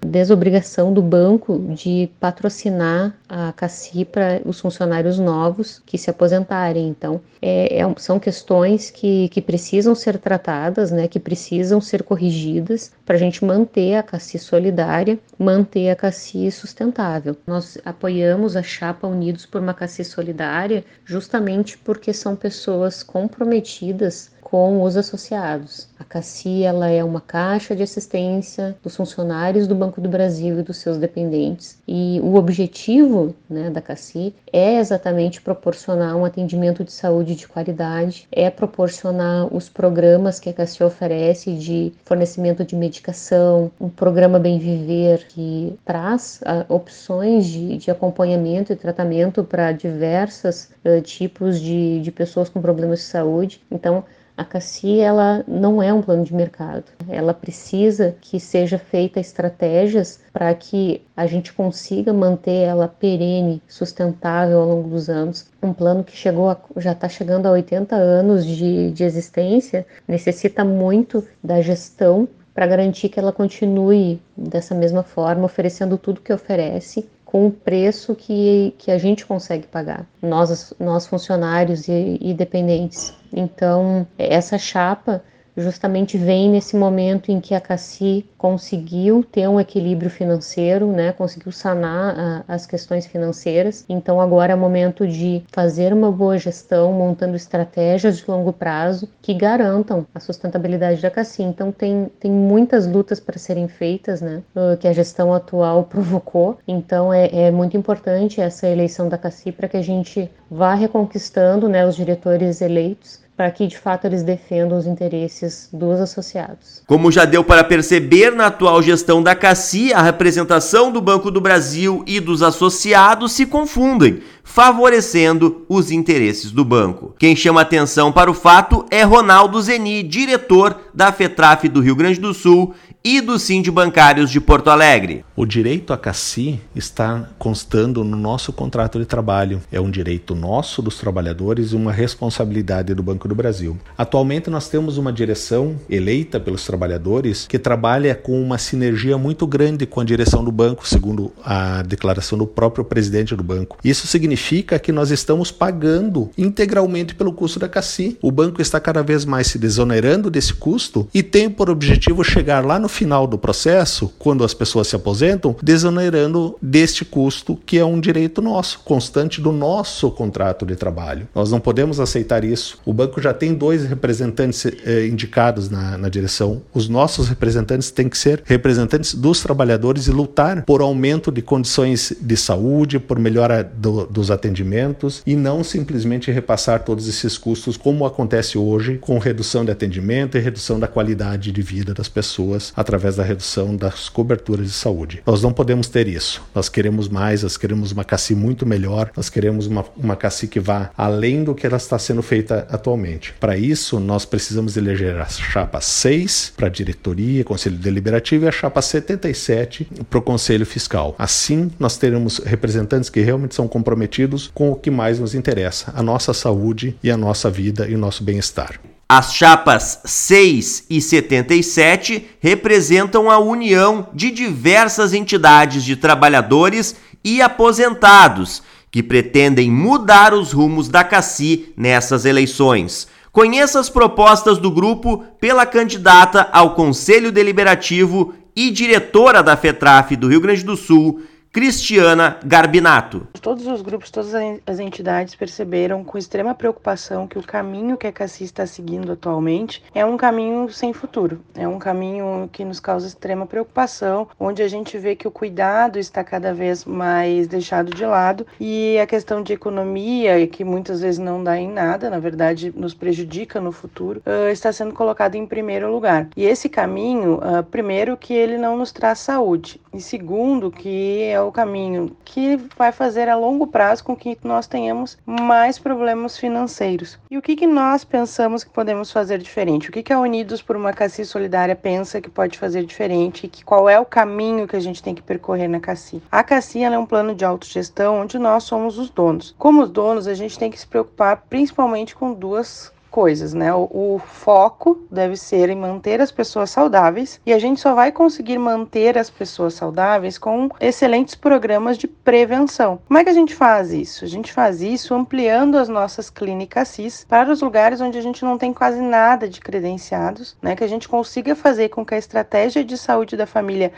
desobrigação 0.00 0.90
do 0.90 1.02
banco 1.02 1.58
de 1.74 2.08
patrocinar 2.18 3.14
a 3.28 3.52
CACI 3.52 4.06
para 4.06 4.40
os 4.46 4.58
funcionários 4.58 5.18
novos 5.18 5.82
que 5.84 5.98
se 5.98 6.08
aposentarem. 6.08 6.88
Então, 6.88 7.20
é, 7.42 7.78
é, 7.78 7.94
são 7.98 8.18
questões 8.18 8.90
que, 8.90 9.28
que 9.28 9.42
precisam 9.42 9.94
ser 9.94 10.16
tratadas, 10.16 10.90
né, 10.90 11.06
que 11.06 11.20
precisam 11.20 11.78
ser 11.78 12.02
corrigidas 12.02 12.90
para 13.04 13.16
a 13.16 13.18
gente 13.18 13.44
manter 13.44 13.96
a 13.96 14.02
CACI 14.02 14.38
solidária, 14.38 15.18
manter 15.38 15.90
a 15.90 15.96
CACI 15.96 16.50
sustentável. 16.50 17.36
Nós 17.46 17.76
apoiamos 17.84 18.56
a 18.56 18.62
Chapa 18.62 19.06
Unidos 19.06 19.44
por 19.44 19.60
uma 19.60 19.74
CACI 19.74 20.04
solidária 20.06 20.84
justamente 21.04 21.76
porque 21.76 22.14
são 22.14 22.34
pessoas 22.34 23.02
comprometidas 23.02 24.31
com 24.42 24.82
os 24.82 24.96
associados. 24.96 25.88
A 25.98 26.04
CACI 26.04 26.64
ela 26.64 26.88
é 26.88 27.02
uma 27.02 27.20
caixa 27.20 27.74
de 27.74 27.82
assistência 27.82 28.76
dos 28.82 28.96
funcionários 28.96 29.66
do 29.66 29.74
Banco 29.74 30.00
do 30.00 30.08
Brasil 30.08 30.58
e 30.58 30.62
dos 30.62 30.78
seus 30.78 30.98
dependentes. 30.98 31.78
E 31.86 32.20
o 32.22 32.34
objetivo 32.34 33.34
né, 33.48 33.70
da 33.70 33.80
CACI 33.80 34.34
é 34.52 34.78
exatamente 34.78 35.40
proporcionar 35.40 36.16
um 36.16 36.24
atendimento 36.24 36.84
de 36.84 36.92
saúde 36.92 37.34
de 37.36 37.46
qualidade, 37.46 38.26
é 38.32 38.50
proporcionar 38.50 39.46
os 39.54 39.68
programas 39.68 40.40
que 40.40 40.50
a 40.50 40.52
CACI 40.52 40.84
oferece 40.84 41.54
de 41.54 41.92
fornecimento 42.04 42.64
de 42.64 42.74
medicação, 42.74 43.70
um 43.80 43.88
programa 43.88 44.38
Bem 44.38 44.58
Viver 44.58 45.24
que 45.28 45.78
traz 45.84 46.40
uh, 46.42 46.72
opções 46.74 47.46
de, 47.46 47.78
de, 47.78 47.90
acompanhamento 47.90 48.72
e 48.72 48.76
tratamento 48.76 49.44
para 49.44 49.70
diversos 49.72 50.68
uh, 50.84 51.00
tipos 51.00 51.60
de, 51.60 52.00
de 52.00 52.10
pessoas 52.10 52.48
com 52.48 52.60
problemas 52.60 52.98
de 52.98 53.04
saúde. 53.04 53.62
Então, 53.70 54.04
a 54.42 54.44
CACI 54.44 55.00
ela 55.00 55.44
não 55.46 55.82
é 55.82 55.92
um 55.92 56.02
plano 56.02 56.24
de 56.24 56.34
mercado. 56.34 56.84
Ela 57.08 57.32
precisa 57.32 58.14
que 58.20 58.38
seja 58.38 58.76
feita 58.78 59.20
estratégias 59.20 60.20
para 60.32 60.52
que 60.54 61.00
a 61.16 61.26
gente 61.26 61.52
consiga 61.52 62.12
manter 62.12 62.66
ela 62.66 62.88
perene, 62.88 63.62
sustentável 63.68 64.60
ao 64.60 64.68
longo 64.68 64.88
dos 64.90 65.08
anos. 65.08 65.46
Um 65.62 65.72
plano 65.72 66.04
que 66.04 66.16
chegou 66.16 66.50
a, 66.50 66.56
já 66.76 66.92
está 66.92 67.08
chegando 67.08 67.46
a 67.46 67.52
80 67.52 67.94
anos 67.94 68.44
de, 68.44 68.90
de 68.90 69.04
existência 69.04 69.86
necessita 70.06 70.64
muito 70.64 71.26
da 71.42 71.60
gestão 71.60 72.28
para 72.52 72.66
garantir 72.66 73.08
que 73.08 73.18
ela 73.18 73.32
continue 73.32 74.20
dessa 74.36 74.74
mesma 74.74 75.02
forma, 75.02 75.46
oferecendo 75.46 75.96
tudo 75.96 76.20
que 76.20 76.32
oferece 76.32 77.08
com 77.32 77.46
o 77.46 77.50
preço 77.50 78.14
que, 78.14 78.74
que 78.76 78.90
a 78.90 78.98
gente 78.98 79.24
consegue 79.24 79.66
pagar, 79.66 80.06
nós, 80.20 80.74
nós 80.78 81.06
funcionários 81.06 81.88
e, 81.88 82.18
e 82.20 82.34
dependentes. 82.34 83.14
Então, 83.32 84.06
essa 84.18 84.58
chapa 84.58 85.24
justamente 85.56 86.16
vem 86.16 86.50
nesse 86.50 86.76
momento 86.76 87.30
em 87.30 87.40
que 87.40 87.54
a 87.54 87.60
Cassi 87.60 88.24
conseguiu 88.38 89.24
ter 89.24 89.48
um 89.48 89.60
equilíbrio 89.60 90.10
financeiro, 90.10 90.86
né, 90.86 91.12
conseguiu 91.12 91.52
sanar 91.52 92.18
a, 92.18 92.54
as 92.54 92.66
questões 92.66 93.06
financeiras. 93.06 93.84
Então 93.88 94.20
agora 94.20 94.52
é 94.52 94.56
momento 94.56 95.06
de 95.06 95.42
fazer 95.52 95.92
uma 95.92 96.10
boa 96.10 96.38
gestão, 96.38 96.92
montando 96.92 97.36
estratégias 97.36 98.18
de 98.18 98.24
longo 98.28 98.52
prazo 98.52 99.08
que 99.20 99.34
garantam 99.34 100.06
a 100.14 100.20
sustentabilidade 100.20 101.02
da 101.02 101.10
Cassi. 101.10 101.42
Então 101.42 101.70
tem, 101.70 102.10
tem 102.18 102.30
muitas 102.30 102.86
lutas 102.86 103.20
para 103.20 103.38
serem 103.38 103.68
feitas, 103.68 104.20
né, 104.20 104.42
que 104.80 104.88
a 104.88 104.92
gestão 104.92 105.34
atual 105.34 105.84
provocou. 105.90 106.58
Então 106.66 107.12
é, 107.12 107.28
é 107.32 107.50
muito 107.50 107.76
importante 107.76 108.40
essa 108.40 108.68
eleição 108.68 109.08
da 109.08 109.18
Cassi 109.18 109.52
para 109.52 109.68
que 109.68 109.76
a 109.76 109.82
gente 109.82 110.30
vá 110.50 110.74
reconquistando, 110.74 111.68
né, 111.68 111.86
os 111.86 111.96
diretores 111.96 112.60
eleitos 112.60 113.22
para 113.36 113.50
que 113.50 113.66
de 113.66 113.78
fato 113.78 114.06
eles 114.06 114.22
defendam 114.22 114.78
os 114.78 114.86
interesses 114.86 115.68
dos 115.72 116.00
associados. 116.00 116.82
Como 116.86 117.10
já 117.10 117.24
deu 117.24 117.42
para 117.42 117.64
perceber 117.64 118.30
na 118.30 118.46
atual 118.46 118.82
gestão 118.82 119.22
da 119.22 119.34
CACI, 119.34 119.92
a 119.92 120.02
representação 120.02 120.92
do 120.92 121.00
Banco 121.00 121.30
do 121.30 121.40
Brasil 121.40 122.04
e 122.06 122.20
dos 122.20 122.42
associados 122.42 123.32
se 123.32 123.46
confundem, 123.46 124.20
favorecendo 124.44 125.64
os 125.68 125.90
interesses 125.90 126.50
do 126.50 126.64
banco. 126.64 127.14
Quem 127.18 127.34
chama 127.34 127.62
atenção 127.62 128.12
para 128.12 128.30
o 128.30 128.34
fato 128.34 128.84
é 128.90 129.02
Ronaldo 129.02 129.60
Zeni, 129.62 130.02
diretor 130.02 130.78
da 130.92 131.10
FETRAF 131.10 131.68
do 131.68 131.80
Rio 131.80 131.96
Grande 131.96 132.20
do 132.20 132.34
Sul 132.34 132.74
e 133.04 133.20
do 133.20 133.36
Sind 133.36 133.68
Bancários 133.70 134.30
de 134.30 134.40
Porto 134.40 134.70
Alegre. 134.70 135.24
O 135.34 135.44
direito 135.44 135.92
à 135.92 135.98
CACI 135.98 136.60
está 136.74 137.28
constando 137.36 138.04
no 138.04 138.16
nosso 138.16 138.52
contrato 138.52 138.98
de 138.98 139.04
trabalho. 139.04 139.60
É 139.72 139.80
um 139.80 139.90
direito 139.90 140.36
nosso 140.36 140.80
dos 140.80 140.98
trabalhadores 140.98 141.72
e 141.72 141.76
uma 141.76 141.90
responsabilidade 141.90 142.94
do 142.94 143.02
Banco 143.02 143.26
do 143.26 143.34
Brasil. 143.34 143.76
Atualmente 143.98 144.48
nós 144.48 144.68
temos 144.68 144.98
uma 144.98 145.12
direção 145.12 145.76
eleita 145.90 146.38
pelos 146.38 146.64
trabalhadores 146.64 147.46
que 147.48 147.58
trabalha 147.58 148.14
com 148.14 148.40
uma 148.40 148.56
sinergia 148.56 149.18
muito 149.18 149.46
grande 149.48 149.84
com 149.84 150.00
a 150.00 150.04
direção 150.04 150.44
do 150.44 150.52
banco, 150.52 150.86
segundo 150.86 151.32
a 151.44 151.82
declaração 151.82 152.38
do 152.38 152.46
próprio 152.46 152.84
presidente 152.84 153.34
do 153.34 153.42
banco. 153.42 153.78
Isso 153.82 154.06
significa 154.06 154.78
que 154.78 154.92
nós 154.92 155.10
estamos 155.10 155.50
pagando 155.50 156.30
integralmente 156.38 157.16
pelo 157.16 157.32
custo 157.32 157.58
da 157.58 157.68
CACI. 157.68 158.16
O 158.22 158.30
banco 158.30 158.62
está 158.62 158.78
cada 158.78 159.02
vez 159.02 159.24
mais 159.24 159.48
se 159.48 159.58
desonerando 159.58 160.30
desse 160.30 160.54
custo 160.54 161.08
e 161.12 161.20
tem 161.20 161.50
por 161.50 161.68
objetivo 161.68 162.22
chegar 162.22 162.64
lá 162.64 162.78
no 162.78 162.91
final 162.92 163.26
do 163.26 163.38
processo, 163.38 164.12
quando 164.18 164.44
as 164.44 164.54
pessoas 164.54 164.86
se 164.86 164.94
aposentam, 164.94 165.56
desonerando 165.62 166.56
deste 166.60 167.04
custo 167.04 167.58
que 167.66 167.78
é 167.78 167.84
um 167.84 167.98
direito 167.98 168.40
nosso, 168.40 168.80
constante 168.84 169.40
do 169.40 169.50
nosso 169.50 170.10
contrato 170.10 170.64
de 170.66 170.76
trabalho. 170.76 171.26
Nós 171.34 171.50
não 171.50 171.58
podemos 171.58 171.98
aceitar 171.98 172.44
isso. 172.44 172.78
O 172.84 172.92
banco 172.92 173.20
já 173.20 173.32
tem 173.32 173.54
dois 173.54 173.84
representantes 173.84 174.66
eh, 174.66 175.06
indicados 175.06 175.70
na, 175.70 175.96
na 175.96 176.08
direção. 176.08 176.62
Os 176.72 176.88
nossos 176.88 177.28
representantes 177.28 177.90
têm 177.90 178.08
que 178.08 178.18
ser 178.18 178.42
representantes 178.44 179.14
dos 179.14 179.40
trabalhadores 179.40 180.06
e 180.06 180.10
lutar 180.10 180.64
por 180.64 180.80
aumento 180.80 181.32
de 181.32 181.40
condições 181.40 182.12
de 182.20 182.36
saúde, 182.36 182.98
por 182.98 183.18
melhora 183.18 183.64
do, 183.64 184.06
dos 184.06 184.30
atendimentos 184.30 185.22
e 185.26 185.34
não 185.34 185.64
simplesmente 185.64 186.30
repassar 186.30 186.84
todos 186.84 187.08
esses 187.08 187.38
custos 187.38 187.76
como 187.76 188.04
acontece 188.04 188.58
hoje 188.58 188.98
com 188.98 189.18
redução 189.18 189.64
de 189.64 189.70
atendimento 189.70 190.36
e 190.36 190.40
redução 190.40 190.78
da 190.78 190.86
qualidade 190.86 191.50
de 191.50 191.62
vida 191.62 191.94
das 191.94 192.08
pessoas 192.08 192.72
através 192.82 193.16
da 193.16 193.22
redução 193.22 193.74
das 193.74 194.08
coberturas 194.08 194.66
de 194.66 194.72
saúde. 194.72 195.22
Nós 195.26 195.42
não 195.42 195.52
podemos 195.52 195.88
ter 195.88 196.06
isso. 196.06 196.42
Nós 196.54 196.68
queremos 196.68 197.08
mais, 197.08 197.42
nós 197.42 197.56
queremos 197.56 197.92
uma 197.92 198.04
CACI 198.04 198.34
muito 198.34 198.66
melhor, 198.66 199.10
nós 199.16 199.30
queremos 199.30 199.66
uma, 199.66 199.84
uma 199.96 200.16
CACI 200.16 200.46
que 200.46 200.60
vá 200.60 200.90
além 200.96 201.44
do 201.44 201.54
que 201.54 201.66
ela 201.66 201.76
está 201.76 201.98
sendo 201.98 202.22
feita 202.22 202.66
atualmente. 202.70 203.34
Para 203.40 203.56
isso, 203.56 203.98
nós 203.98 204.24
precisamos 204.24 204.76
eleger 204.76 205.16
a 205.16 205.26
chapa 205.26 205.80
6 205.80 206.52
para 206.56 206.66
a 206.66 206.70
diretoria, 206.70 207.44
conselho 207.44 207.76
deliberativo 207.76 208.44
e 208.44 208.48
a 208.48 208.52
chapa 208.52 208.82
77 208.82 209.88
para 210.10 210.18
o 210.18 210.22
conselho 210.22 210.66
fiscal. 210.66 211.14
Assim, 211.18 211.70
nós 211.78 211.96
teremos 211.96 212.38
representantes 212.38 213.08
que 213.08 213.20
realmente 213.20 213.54
são 213.54 213.66
comprometidos 213.66 214.50
com 214.54 214.70
o 214.70 214.76
que 214.76 214.90
mais 214.90 215.18
nos 215.18 215.34
interessa, 215.34 215.92
a 215.94 216.02
nossa 216.02 216.34
saúde 216.34 216.96
e 217.02 217.10
a 217.10 217.16
nossa 217.16 217.50
vida 217.50 217.88
e 217.88 217.94
o 217.94 217.98
nosso 217.98 218.22
bem-estar. 218.22 218.91
As 219.14 219.34
chapas 219.34 220.00
6 220.06 220.86
e 220.88 220.98
77 220.98 222.30
representam 222.40 223.30
a 223.30 223.38
união 223.38 224.08
de 224.14 224.30
diversas 224.30 225.12
entidades 225.12 225.84
de 225.84 225.96
trabalhadores 225.96 226.96
e 227.22 227.42
aposentados 227.42 228.62
que 228.90 229.02
pretendem 229.02 229.70
mudar 229.70 230.32
os 230.32 230.52
rumos 230.52 230.88
da 230.88 231.04
CACI 231.04 231.74
nessas 231.76 232.24
eleições. 232.24 233.06
Conheça 233.30 233.78
as 233.78 233.90
propostas 233.90 234.56
do 234.56 234.70
grupo 234.70 235.22
pela 235.38 235.66
candidata 235.66 236.48
ao 236.50 236.74
Conselho 236.74 237.30
Deliberativo 237.30 238.32
e 238.56 238.70
diretora 238.70 239.42
da 239.42 239.58
FETRAF 239.58 240.16
do 240.16 240.28
Rio 240.28 240.40
Grande 240.40 240.64
do 240.64 240.74
Sul, 240.74 241.20
Cristiana 241.52 242.38
Garbinato. 242.42 243.28
Todos 243.42 243.66
os 243.66 243.82
grupos, 243.82 244.10
todas 244.10 244.32
as 244.66 244.78
entidades 244.78 245.34
perceberam 245.34 246.02
com 246.02 246.16
extrema 246.16 246.54
preocupação 246.54 247.26
que 247.26 247.38
o 247.38 247.42
caminho 247.42 247.98
que 247.98 248.06
a 248.06 248.12
CACI 248.12 248.44
está 248.44 248.64
seguindo 248.64 249.12
atualmente 249.12 249.84
é 249.94 250.02
um 250.02 250.16
caminho 250.16 250.72
sem 250.72 250.94
futuro. 250.94 251.42
É 251.54 251.68
um 251.68 251.78
caminho 251.78 252.48
que 252.50 252.64
nos 252.64 252.80
causa 252.80 253.06
extrema 253.06 253.44
preocupação, 253.44 254.28
onde 254.40 254.62
a 254.62 254.68
gente 254.68 254.96
vê 254.96 255.14
que 255.14 255.28
o 255.28 255.30
cuidado 255.30 255.98
está 255.98 256.24
cada 256.24 256.54
vez 256.54 256.86
mais 256.86 257.46
deixado 257.46 257.94
de 257.94 258.06
lado 258.06 258.46
e 258.58 258.98
a 258.98 259.06
questão 259.06 259.42
de 259.42 259.52
economia, 259.52 260.46
que 260.46 260.64
muitas 260.64 261.02
vezes 261.02 261.18
não 261.18 261.44
dá 261.44 261.58
em 261.58 261.68
nada, 261.68 262.08
na 262.08 262.18
verdade 262.18 262.72
nos 262.74 262.94
prejudica 262.94 263.60
no 263.60 263.72
futuro, 263.72 264.22
está 264.50 264.72
sendo 264.72 264.94
colocado 264.94 265.34
em 265.34 265.46
primeiro 265.46 265.92
lugar. 265.92 266.30
E 266.34 266.46
esse 266.46 266.70
caminho, 266.70 267.40
primeiro, 267.70 268.16
que 268.16 268.32
ele 268.32 268.56
não 268.56 268.74
nos 268.74 268.90
traz 268.90 269.18
saúde, 269.18 269.78
e 269.92 270.00
segundo, 270.00 270.70
que 270.70 271.24
é 271.24 271.40
o 271.40 271.52
caminho 271.52 272.16
que 272.24 272.56
vai 272.76 272.92
fazer 272.92 273.28
a 273.28 273.36
longo 273.36 273.66
prazo 273.66 274.04
com 274.04 274.16
que 274.16 274.38
nós 274.42 274.66
tenhamos 274.66 275.18
mais 275.26 275.78
problemas 275.78 276.38
financeiros. 276.38 277.18
E 277.30 277.36
o 277.36 277.42
que, 277.42 277.56
que 277.56 277.66
nós 277.66 278.04
pensamos 278.04 278.64
que 278.64 278.70
podemos 278.70 279.12
fazer 279.12 279.38
diferente? 279.38 279.88
O 279.88 279.92
que, 279.92 280.02
que 280.02 280.12
a 280.12 280.18
Unidos 280.18 280.62
por 280.62 280.76
uma 280.76 280.92
Cassi 280.92 281.24
Solidária 281.24 281.76
pensa 281.76 282.20
que 282.20 282.30
pode 282.30 282.58
fazer 282.58 282.84
diferente 282.84 283.46
e 283.46 283.48
que 283.48 283.64
qual 283.64 283.88
é 283.88 283.98
o 283.98 284.04
caminho 284.04 284.66
que 284.66 284.76
a 284.76 284.80
gente 284.80 285.02
tem 285.02 285.14
que 285.14 285.22
percorrer 285.22 285.68
na 285.68 285.80
Cassi? 285.80 286.22
A 286.30 286.42
Cassi 286.42 286.82
é 286.82 286.98
um 286.98 287.06
plano 287.06 287.34
de 287.34 287.44
autogestão 287.44 288.20
onde 288.20 288.38
nós 288.38 288.64
somos 288.64 288.98
os 288.98 289.10
donos. 289.10 289.54
Como 289.58 289.82
os 289.82 289.90
donos, 289.90 290.26
a 290.26 290.34
gente 290.34 290.58
tem 290.58 290.70
que 290.70 290.78
se 290.78 290.86
preocupar 290.86 291.44
principalmente 291.48 292.14
com 292.14 292.32
duas 292.32 292.92
coisas, 293.12 293.52
né? 293.52 293.72
O, 293.74 293.82
o, 293.92 294.18
foco 294.18 295.06
deve 295.10 295.36
ser 295.36 295.68
em 295.68 295.76
manter 295.76 296.20
as 296.20 296.32
pessoas 296.32 296.70
saudáveis 296.70 297.38
e 297.44 297.52
a 297.52 297.58
gente 297.58 297.78
só 297.78 297.94
vai 297.94 298.10
conseguir 298.10 298.58
manter 298.58 299.18
as 299.18 299.28
pessoas 299.28 299.74
saudáveis 299.74 300.38
com 300.38 300.70
excelentes 300.80 301.34
programas 301.34 301.98
de 301.98 302.08
prevenção. 302.08 302.98
Como 303.06 303.18
é 303.18 303.22
que 303.22 303.28
a 303.28 303.34
gente 303.34 303.54
faz 303.54 303.92
isso? 303.92 304.24
A 304.24 304.28
gente 304.28 304.50
faz 304.50 304.80
isso 304.80 305.14
ampliando 305.14 305.76
as 305.76 305.90
nossas 305.90 306.30
clínicas 306.30 306.88
CIS 306.88 307.26
para 307.28 307.52
os 307.52 307.60
lugares 307.60 308.00
onde 308.00 308.16
a 308.16 308.22
gente 308.22 308.42
não 308.44 308.56
tem 308.56 308.72
quase 308.72 309.00
nada 309.00 309.46
de 309.46 309.60
credenciados, 309.60 310.56
né? 310.62 310.74
Que 310.74 310.82
a 310.82 310.88
gente 310.88 311.06
consiga 311.06 311.54
fazer 311.54 311.90
com 311.90 312.06
que 312.06 312.14
a 312.14 312.18
estratégia 312.18 312.82
de 312.82 312.96
saúde 312.96 313.36
da 313.36 313.46
família 313.46 313.92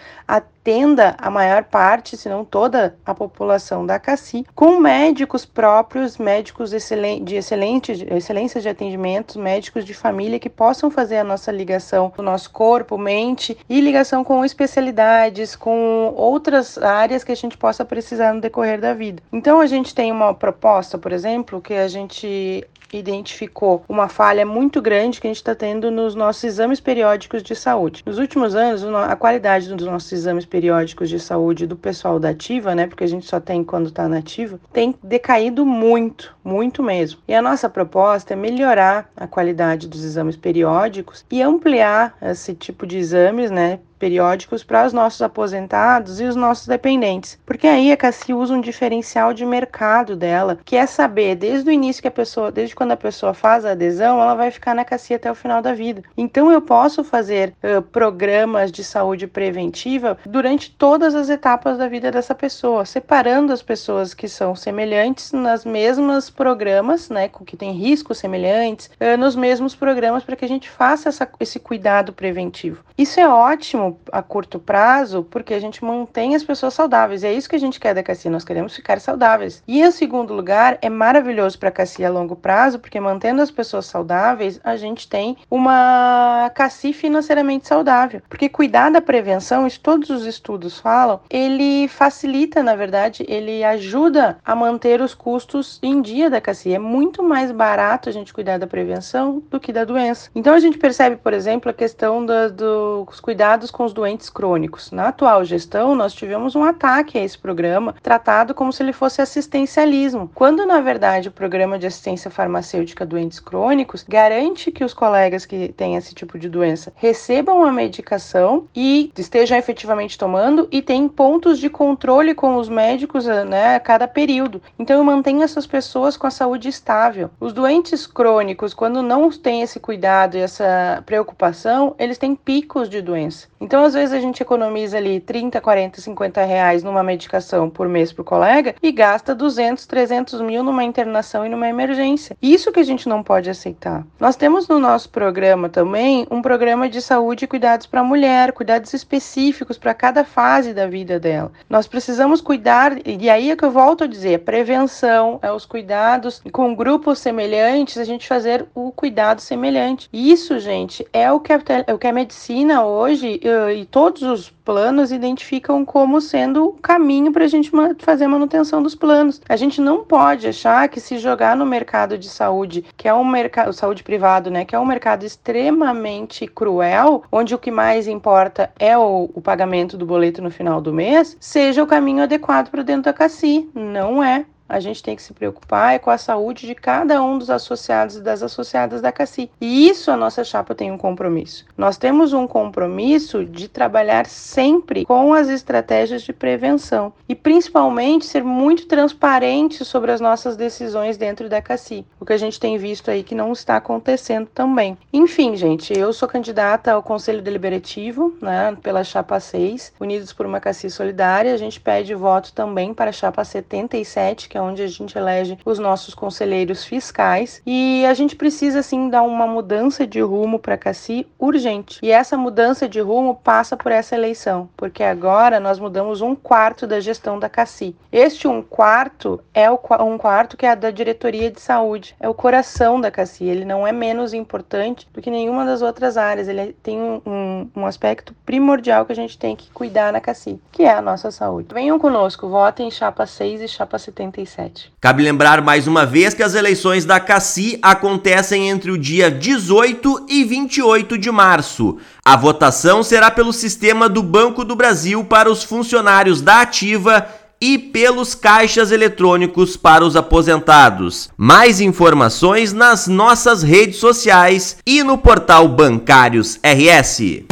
a 1.18 1.30
maior 1.30 1.64
parte, 1.64 2.16
se 2.16 2.28
não 2.28 2.44
toda 2.44 2.96
a 3.04 3.14
população 3.14 3.84
da 3.84 3.98
CACI, 3.98 4.46
com 4.54 4.78
médicos 4.78 5.44
próprios, 5.44 6.16
médicos 6.18 6.70
de 6.70 6.76
excelente, 6.76 8.06
excelência 8.10 8.60
de 8.60 8.68
atendimento 8.68 8.94
atendimentos 8.94 9.36
médicos 9.36 9.84
de 9.84 9.94
família 9.94 10.38
que 10.38 10.48
possam 10.48 10.90
fazer 10.90 11.18
a 11.18 11.24
nossa 11.24 11.50
ligação 11.50 12.12
do 12.16 12.22
nosso 12.22 12.50
corpo, 12.50 12.96
mente 12.96 13.56
e 13.68 13.80
ligação 13.80 14.22
com 14.22 14.44
especialidades, 14.44 15.56
com 15.56 16.12
outras 16.16 16.78
áreas 16.78 17.24
que 17.24 17.32
a 17.32 17.36
gente 17.36 17.56
possa 17.56 17.84
precisar 17.84 18.32
no 18.32 18.40
decorrer 18.40 18.80
da 18.80 18.94
vida. 18.94 19.22
Então 19.32 19.60
a 19.60 19.66
gente 19.66 19.94
tem 19.94 20.12
uma 20.12 20.34
proposta, 20.34 20.98
por 20.98 21.12
exemplo, 21.12 21.60
que 21.60 21.74
a 21.74 21.88
gente 21.88 22.66
identificou 22.92 23.84
uma 23.88 24.08
falha 24.08 24.44
muito 24.44 24.80
grande 24.80 25.20
que 25.20 25.26
a 25.26 25.30
gente 25.30 25.36
está 25.36 25.54
tendo 25.54 25.90
nos 25.90 26.14
nossos 26.14 26.44
exames 26.44 26.80
periódicos 26.80 27.42
de 27.42 27.54
saúde. 27.54 28.02
Nos 28.06 28.18
últimos 28.18 28.54
anos, 28.54 28.84
a 28.84 29.16
qualidade 29.16 29.72
dos 29.74 29.86
nossos 29.86 30.12
exames 30.12 30.44
periódicos 30.44 31.08
de 31.08 31.18
saúde 31.18 31.66
do 31.66 31.76
pessoal 31.76 32.18
da 32.18 32.30
ativa, 32.30 32.74
né, 32.74 32.86
porque 32.86 33.04
a 33.04 33.08
gente 33.08 33.26
só 33.26 33.40
tem 33.40 33.64
quando 33.64 33.86
está 33.86 34.08
nativa, 34.08 34.58
tem 34.72 34.94
decaído 35.02 35.64
muito, 35.64 36.34
muito 36.44 36.82
mesmo. 36.82 37.20
E 37.26 37.34
a 37.34 37.42
nossa 37.42 37.68
proposta 37.68 38.34
é 38.34 38.36
melhorar 38.36 39.10
a 39.16 39.26
qualidade 39.26 39.88
dos 39.88 40.04
exames 40.04 40.36
periódicos 40.36 41.24
e 41.30 41.42
ampliar 41.42 42.16
esse 42.22 42.54
tipo 42.54 42.86
de 42.86 42.98
exames, 42.98 43.50
né, 43.50 43.80
periódicos 43.98 44.62
para 44.62 44.86
os 44.86 44.92
nossos 44.92 45.22
aposentados 45.22 46.20
e 46.20 46.24
os 46.24 46.36
nossos 46.36 46.66
dependentes. 46.66 47.38
Porque 47.46 47.66
aí 47.66 47.92
a 47.92 47.96
Cassi 47.96 48.32
usa 48.32 48.54
um 48.54 48.60
diferencial 48.60 49.32
de 49.32 49.44
mercado 49.44 50.16
dela, 50.16 50.58
que 50.64 50.76
é 50.76 50.86
saber 50.86 51.36
desde 51.36 51.68
o 51.68 51.72
início 51.72 52.02
que 52.02 52.08
a 52.08 52.10
pessoa, 52.10 52.50
desde 52.50 52.74
quando 52.74 52.92
a 52.92 52.96
pessoa 52.96 53.34
faz 53.34 53.64
a 53.64 53.72
adesão, 53.72 54.20
ela 54.20 54.34
vai 54.34 54.50
ficar 54.50 54.74
na 54.74 54.84
Cassi 54.84 55.14
até 55.14 55.30
o 55.30 55.34
final 55.34 55.62
da 55.62 55.74
vida. 55.74 56.02
Então 56.16 56.50
eu 56.50 56.60
posso 56.60 57.04
fazer 57.04 57.54
uh, 57.62 57.82
programas 57.82 58.70
de 58.70 58.82
saúde 58.82 59.26
preventiva 59.26 60.18
durante 60.26 60.70
todas 60.70 61.14
as 61.14 61.28
etapas 61.28 61.78
da 61.78 61.88
vida 61.88 62.10
dessa 62.10 62.34
pessoa, 62.34 62.84
separando 62.84 63.52
as 63.52 63.62
pessoas 63.62 64.14
que 64.14 64.28
são 64.28 64.54
semelhantes 64.54 65.32
nas 65.32 65.64
mesmas 65.64 66.30
programas, 66.30 67.08
né, 67.08 67.28
que 67.46 67.56
tem 67.56 67.72
riscos 67.72 68.18
semelhantes, 68.18 68.90
uh, 69.00 69.16
nos 69.18 69.36
mesmos 69.36 69.74
programas 69.74 70.24
para 70.24 70.36
que 70.36 70.44
a 70.44 70.48
gente 70.48 70.68
faça 70.68 71.08
essa, 71.08 71.28
esse 71.40 71.58
cuidado 71.58 72.12
preventivo. 72.12 72.82
Isso 72.96 73.18
é 73.18 73.28
ótimo 73.28 73.83
a 74.10 74.22
curto 74.22 74.58
prazo, 74.58 75.26
porque 75.30 75.54
a 75.54 75.60
gente 75.60 75.84
mantém 75.84 76.34
as 76.34 76.44
pessoas 76.44 76.74
saudáveis. 76.74 77.22
E 77.22 77.26
é 77.26 77.32
isso 77.32 77.48
que 77.48 77.56
a 77.56 77.60
gente 77.60 77.80
quer 77.80 77.94
da 77.94 78.02
Cassia, 78.02 78.30
nós 78.30 78.44
queremos 78.44 78.74
ficar 78.74 79.00
saudáveis. 79.00 79.62
E 79.66 79.80
em 79.80 79.90
segundo 79.90 80.34
lugar, 80.34 80.78
é 80.80 80.88
maravilhoso 80.88 81.58
para 81.58 81.68
a 81.68 81.72
Cassia 81.72 82.08
a 82.08 82.10
longo 82.10 82.36
prazo, 82.36 82.78
porque 82.78 83.00
mantendo 83.00 83.42
as 83.42 83.50
pessoas 83.50 83.86
saudáveis, 83.86 84.60
a 84.62 84.76
gente 84.76 85.08
tem 85.08 85.36
uma 85.50 86.50
Cassia 86.54 86.94
financeiramente 86.94 87.66
saudável. 87.66 88.22
Porque 88.28 88.48
cuidar 88.48 88.90
da 88.90 89.00
prevenção, 89.00 89.66
isso 89.66 89.80
todos 89.80 90.10
os 90.10 90.24
estudos 90.26 90.78
falam, 90.78 91.20
ele 91.28 91.88
facilita, 91.88 92.62
na 92.62 92.74
verdade, 92.74 93.24
ele 93.28 93.64
ajuda 93.64 94.38
a 94.44 94.54
manter 94.54 95.00
os 95.00 95.14
custos 95.14 95.78
em 95.82 96.00
dia 96.00 96.30
da 96.30 96.40
Cassia. 96.40 96.76
É 96.76 96.78
muito 96.78 97.22
mais 97.22 97.50
barato 97.50 98.08
a 98.08 98.12
gente 98.12 98.32
cuidar 98.32 98.58
da 98.58 98.66
prevenção 98.66 99.42
do 99.50 99.60
que 99.60 99.72
da 99.72 99.84
doença. 99.84 100.30
Então 100.34 100.54
a 100.54 100.60
gente 100.60 100.78
percebe, 100.78 101.16
por 101.16 101.32
exemplo, 101.32 101.70
a 101.70 101.74
questão 101.74 102.24
dos 102.24 103.20
cuidados 103.20 103.70
com 103.74 103.84
os 103.84 103.92
doentes 103.92 104.30
crônicos. 104.30 104.92
Na 104.92 105.08
atual 105.08 105.44
gestão, 105.44 105.96
nós 105.96 106.14
tivemos 106.14 106.54
um 106.54 106.62
ataque 106.62 107.18
a 107.18 107.24
esse 107.24 107.36
programa, 107.36 107.94
tratado 108.00 108.54
como 108.54 108.72
se 108.72 108.82
ele 108.82 108.92
fosse 108.92 109.20
assistencialismo, 109.20 110.30
quando 110.32 110.64
na 110.64 110.80
verdade 110.80 111.28
o 111.28 111.32
programa 111.32 111.76
de 111.76 111.86
assistência 111.86 112.30
farmacêutica 112.30 113.02
a 113.02 113.06
doentes 113.06 113.40
crônicos 113.40 114.04
garante 114.08 114.70
que 114.70 114.84
os 114.84 114.94
colegas 114.94 115.44
que 115.44 115.72
têm 115.72 115.96
esse 115.96 116.14
tipo 116.14 116.38
de 116.38 116.48
doença 116.48 116.92
recebam 116.94 117.64
a 117.64 117.72
medicação 117.72 118.68
e 118.74 119.12
estejam 119.18 119.58
efetivamente 119.58 120.16
tomando 120.16 120.68
e 120.70 120.80
tem 120.80 121.08
pontos 121.08 121.58
de 121.58 121.68
controle 121.68 122.32
com 122.34 122.56
os 122.56 122.68
médicos 122.68 123.26
né, 123.26 123.74
a 123.74 123.80
cada 123.80 124.06
período. 124.06 124.62
Então, 124.78 124.98
eu 124.98 125.04
mantenho 125.04 125.42
essas 125.42 125.66
pessoas 125.66 126.16
com 126.16 126.28
a 126.28 126.30
saúde 126.30 126.68
estável. 126.68 127.30
Os 127.40 127.52
doentes 127.52 128.06
crônicos, 128.06 128.72
quando 128.72 129.02
não 129.02 129.30
têm 129.30 129.62
esse 129.62 129.80
cuidado 129.80 130.36
e 130.36 130.40
essa 130.40 131.02
preocupação, 131.04 131.96
eles 131.98 132.18
têm 132.18 132.36
picos 132.36 132.88
de 132.88 133.02
doença. 133.02 133.48
Então, 133.64 133.82
às 133.82 133.94
vezes, 133.94 134.12
a 134.12 134.20
gente 134.20 134.42
economiza 134.42 134.98
ali 134.98 135.20
30, 135.20 135.58
40, 135.58 135.98
50 135.98 136.44
reais 136.44 136.82
numa 136.82 137.02
medicação 137.02 137.70
por 137.70 137.88
mês 137.88 138.12
para 138.12 138.20
o 138.20 138.24
colega 138.24 138.74
e 138.82 138.92
gasta 138.92 139.34
200, 139.34 139.86
300 139.86 140.42
mil 140.42 140.62
numa 140.62 140.84
internação 140.84 141.46
e 141.46 141.48
numa 141.48 141.66
emergência. 141.66 142.36
Isso 142.42 142.70
que 142.70 142.80
a 142.80 142.84
gente 142.84 143.08
não 143.08 143.22
pode 143.22 143.48
aceitar. 143.48 144.06
Nós 144.20 144.36
temos 144.36 144.68
no 144.68 144.78
nosso 144.78 145.08
programa 145.08 145.70
também 145.70 146.26
um 146.30 146.42
programa 146.42 146.90
de 146.90 147.00
saúde 147.00 147.46
e 147.46 147.48
cuidados 147.48 147.86
para 147.86 148.02
a 148.02 148.04
mulher, 148.04 148.52
cuidados 148.52 148.92
específicos 148.92 149.78
para 149.78 149.94
cada 149.94 150.24
fase 150.24 150.74
da 150.74 150.86
vida 150.86 151.18
dela. 151.18 151.50
Nós 151.66 151.86
precisamos 151.86 152.42
cuidar, 152.42 152.98
e 153.06 153.30
aí 153.30 153.50
é 153.50 153.56
que 153.56 153.64
eu 153.64 153.70
volto 153.70 154.04
a 154.04 154.06
dizer, 154.06 154.40
prevenção, 154.40 155.38
é 155.40 155.50
os 155.50 155.64
cuidados 155.64 156.42
com 156.52 156.74
grupos 156.74 157.18
semelhantes, 157.18 157.96
a 157.96 158.04
gente 158.04 158.28
fazer 158.28 158.66
o 158.74 158.92
cuidado 158.92 159.40
semelhante. 159.40 160.06
Isso, 160.12 160.58
gente, 160.58 161.06
é 161.14 161.32
o 161.32 161.40
que 161.40 161.54
a, 161.54 161.60
é 161.86 161.94
o 161.94 161.98
que 161.98 162.06
a 162.06 162.12
medicina 162.12 162.84
hoje 162.84 163.40
e 163.74 163.84
todos 163.84 164.22
os 164.22 164.50
planos 164.50 165.12
identificam 165.12 165.84
como 165.84 166.20
sendo 166.20 166.68
o 166.68 166.72
caminho 166.72 167.32
para 167.32 167.44
a 167.44 167.48
gente 167.48 167.70
fazer 167.98 168.24
a 168.24 168.28
manutenção 168.28 168.82
dos 168.82 168.94
planos. 168.94 169.40
A 169.48 169.56
gente 169.56 169.80
não 169.80 170.04
pode 170.04 170.46
achar 170.46 170.88
que 170.88 171.00
se 171.00 171.18
jogar 171.18 171.56
no 171.56 171.66
mercado 171.66 172.16
de 172.16 172.28
saúde, 172.28 172.84
que 172.96 173.06
é 173.06 173.14
um 173.14 173.24
mercado, 173.24 173.72
saúde 173.72 174.02
privado, 174.02 174.50
né, 174.50 174.64
que 174.64 174.74
é 174.74 174.78
um 174.78 174.86
mercado 174.86 175.24
extremamente 175.24 176.46
cruel, 176.46 177.24
onde 177.30 177.54
o 177.54 177.58
que 177.58 177.70
mais 177.70 178.08
importa 178.08 178.72
é 178.78 178.96
o, 178.96 179.30
o 179.34 179.40
pagamento 179.40 179.96
do 179.96 180.06
boleto 180.06 180.42
no 180.42 180.50
final 180.50 180.80
do 180.80 180.92
mês, 180.92 181.36
seja 181.38 181.82
o 181.82 181.86
caminho 181.86 182.22
adequado 182.22 182.70
para 182.70 182.82
dentro 182.82 183.04
da 183.04 183.12
CACI. 183.12 183.68
Não 183.74 184.22
é 184.22 184.46
a 184.68 184.80
gente 184.80 185.02
tem 185.02 185.14
que 185.14 185.22
se 185.22 185.32
preocupar 185.32 185.94
é 185.94 185.98
com 185.98 186.10
a 186.10 186.18
saúde 186.18 186.66
de 186.66 186.74
cada 186.74 187.22
um 187.22 187.38
dos 187.38 187.50
associados 187.50 188.16
e 188.16 188.20
das 188.20 188.42
associadas 188.42 189.00
da 189.00 189.12
CACI. 189.12 189.50
E 189.60 189.88
isso 189.88 190.10
a 190.10 190.16
nossa 190.16 190.42
chapa 190.42 190.74
tem 190.74 190.90
um 190.90 190.98
compromisso. 190.98 191.64
Nós 191.76 191.96
temos 191.96 192.32
um 192.32 192.46
compromisso 192.46 193.44
de 193.44 193.68
trabalhar 193.68 194.26
sempre 194.26 195.04
com 195.04 195.34
as 195.34 195.48
estratégias 195.48 196.22
de 196.22 196.32
prevenção 196.32 197.12
e 197.28 197.34
principalmente 197.34 198.26
ser 198.26 198.42
muito 198.42 198.86
transparente 198.86 199.84
sobre 199.84 200.12
as 200.12 200.20
nossas 200.20 200.56
decisões 200.56 201.16
dentro 201.16 201.48
da 201.48 201.60
CACI. 201.60 202.06
O 202.18 202.24
que 202.24 202.32
a 202.32 202.38
gente 202.38 202.58
tem 202.58 202.78
visto 202.78 203.10
aí 203.10 203.22
que 203.22 203.34
não 203.34 203.52
está 203.52 203.76
acontecendo 203.76 204.46
também. 204.46 204.96
Enfim, 205.12 205.56
gente, 205.56 205.96
eu 205.96 206.12
sou 206.12 206.28
candidata 206.28 206.92
ao 206.92 207.02
Conselho 207.02 207.42
Deliberativo, 207.42 208.34
né, 208.40 208.76
pela 208.82 209.04
chapa 209.04 209.38
6, 209.38 209.92
Unidos 210.00 210.32
por 210.32 210.46
uma 210.46 210.60
CACI 210.60 210.90
Solidária. 210.90 211.52
A 211.52 211.56
gente 211.56 211.80
pede 211.80 212.14
voto 212.14 212.52
também 212.52 212.94
para 212.94 213.10
a 213.10 213.12
chapa 213.12 213.44
77, 213.44 214.48
que 214.54 214.58
é 214.58 214.62
onde 214.62 214.82
a 214.84 214.86
gente 214.86 215.18
elege 215.18 215.58
os 215.64 215.80
nossos 215.80 216.14
conselheiros 216.14 216.84
fiscais. 216.84 217.60
E 217.66 218.06
a 218.06 218.14
gente 218.14 218.36
precisa, 218.36 218.78
assim, 218.78 219.10
dar 219.10 219.22
uma 219.22 219.48
mudança 219.48 220.06
de 220.06 220.20
rumo 220.20 220.60
para 220.60 220.78
Cassi 220.78 221.26
urgente. 221.36 221.98
E 222.00 222.12
essa 222.12 222.36
mudança 222.36 222.88
de 222.88 223.00
rumo 223.00 223.34
passa 223.34 223.76
por 223.76 223.90
essa 223.90 224.14
eleição, 224.14 224.68
porque 224.76 225.02
agora 225.02 225.58
nós 225.58 225.80
mudamos 225.80 226.20
um 226.20 226.36
quarto 226.36 226.86
da 226.86 227.00
gestão 227.00 227.36
da 227.36 227.48
Cassi. 227.48 227.96
Este 228.12 228.46
um 228.46 228.62
quarto 228.62 229.40
é 229.52 229.68
o, 229.68 229.76
um 230.02 230.16
quarto 230.16 230.56
que 230.56 230.66
é 230.66 230.76
da 230.76 230.92
diretoria 230.92 231.50
de 231.50 231.60
saúde, 231.60 232.14
é 232.20 232.28
o 232.28 232.34
coração 232.34 233.00
da 233.00 233.10
Cassi. 233.10 233.42
Ele 233.42 233.64
não 233.64 233.84
é 233.84 233.90
menos 233.90 234.32
importante 234.32 235.08
do 235.12 235.20
que 235.20 235.32
nenhuma 235.32 235.64
das 235.64 235.82
outras 235.82 236.16
áreas. 236.16 236.46
Ele 236.46 236.72
tem 236.80 237.00
um, 237.00 237.20
um, 237.26 237.70
um 237.74 237.86
aspecto 237.86 238.32
primordial 238.46 239.04
que 239.04 239.10
a 239.10 239.16
gente 239.16 239.36
tem 239.36 239.56
que 239.56 239.68
cuidar 239.72 240.12
na 240.12 240.20
Cassi, 240.20 240.60
que 240.70 240.84
é 240.84 240.92
a 240.92 241.02
nossa 241.02 241.32
saúde. 241.32 241.74
Venham 241.74 241.98
conosco, 241.98 242.48
votem 242.48 242.88
chapa 242.88 243.26
6 243.26 243.62
e 243.62 243.66
chapa 243.66 243.98
75 243.98 244.43
2037. 244.44 244.92
Cabe 245.00 245.22
lembrar 245.22 245.60
mais 245.62 245.86
uma 245.86 246.06
vez 246.06 246.34
que 246.34 246.42
as 246.42 246.54
eleições 246.54 247.04
da 247.04 247.18
CACI 247.18 247.78
acontecem 247.82 248.68
entre 248.68 248.90
o 248.90 248.98
dia 248.98 249.30
18 249.30 250.26
e 250.28 250.44
28 250.44 251.18
de 251.18 251.30
março. 251.30 251.98
A 252.24 252.36
votação 252.36 253.02
será 253.02 253.30
pelo 253.30 253.52
sistema 253.52 254.08
do 254.08 254.22
Banco 254.22 254.64
do 254.64 254.76
Brasil 254.76 255.24
para 255.24 255.50
os 255.50 255.64
funcionários 255.64 256.40
da 256.40 256.60
Ativa 256.60 257.26
e 257.60 257.78
pelos 257.78 258.34
caixas 258.34 258.92
eletrônicos 258.92 259.76
para 259.76 260.04
os 260.04 260.16
aposentados. 260.16 261.30
Mais 261.36 261.80
informações 261.80 262.72
nas 262.72 263.06
nossas 263.06 263.62
redes 263.62 263.96
sociais 263.96 264.76
e 264.86 265.02
no 265.02 265.16
portal 265.16 265.66
Bancários 265.68 266.58
RS. 266.62 267.44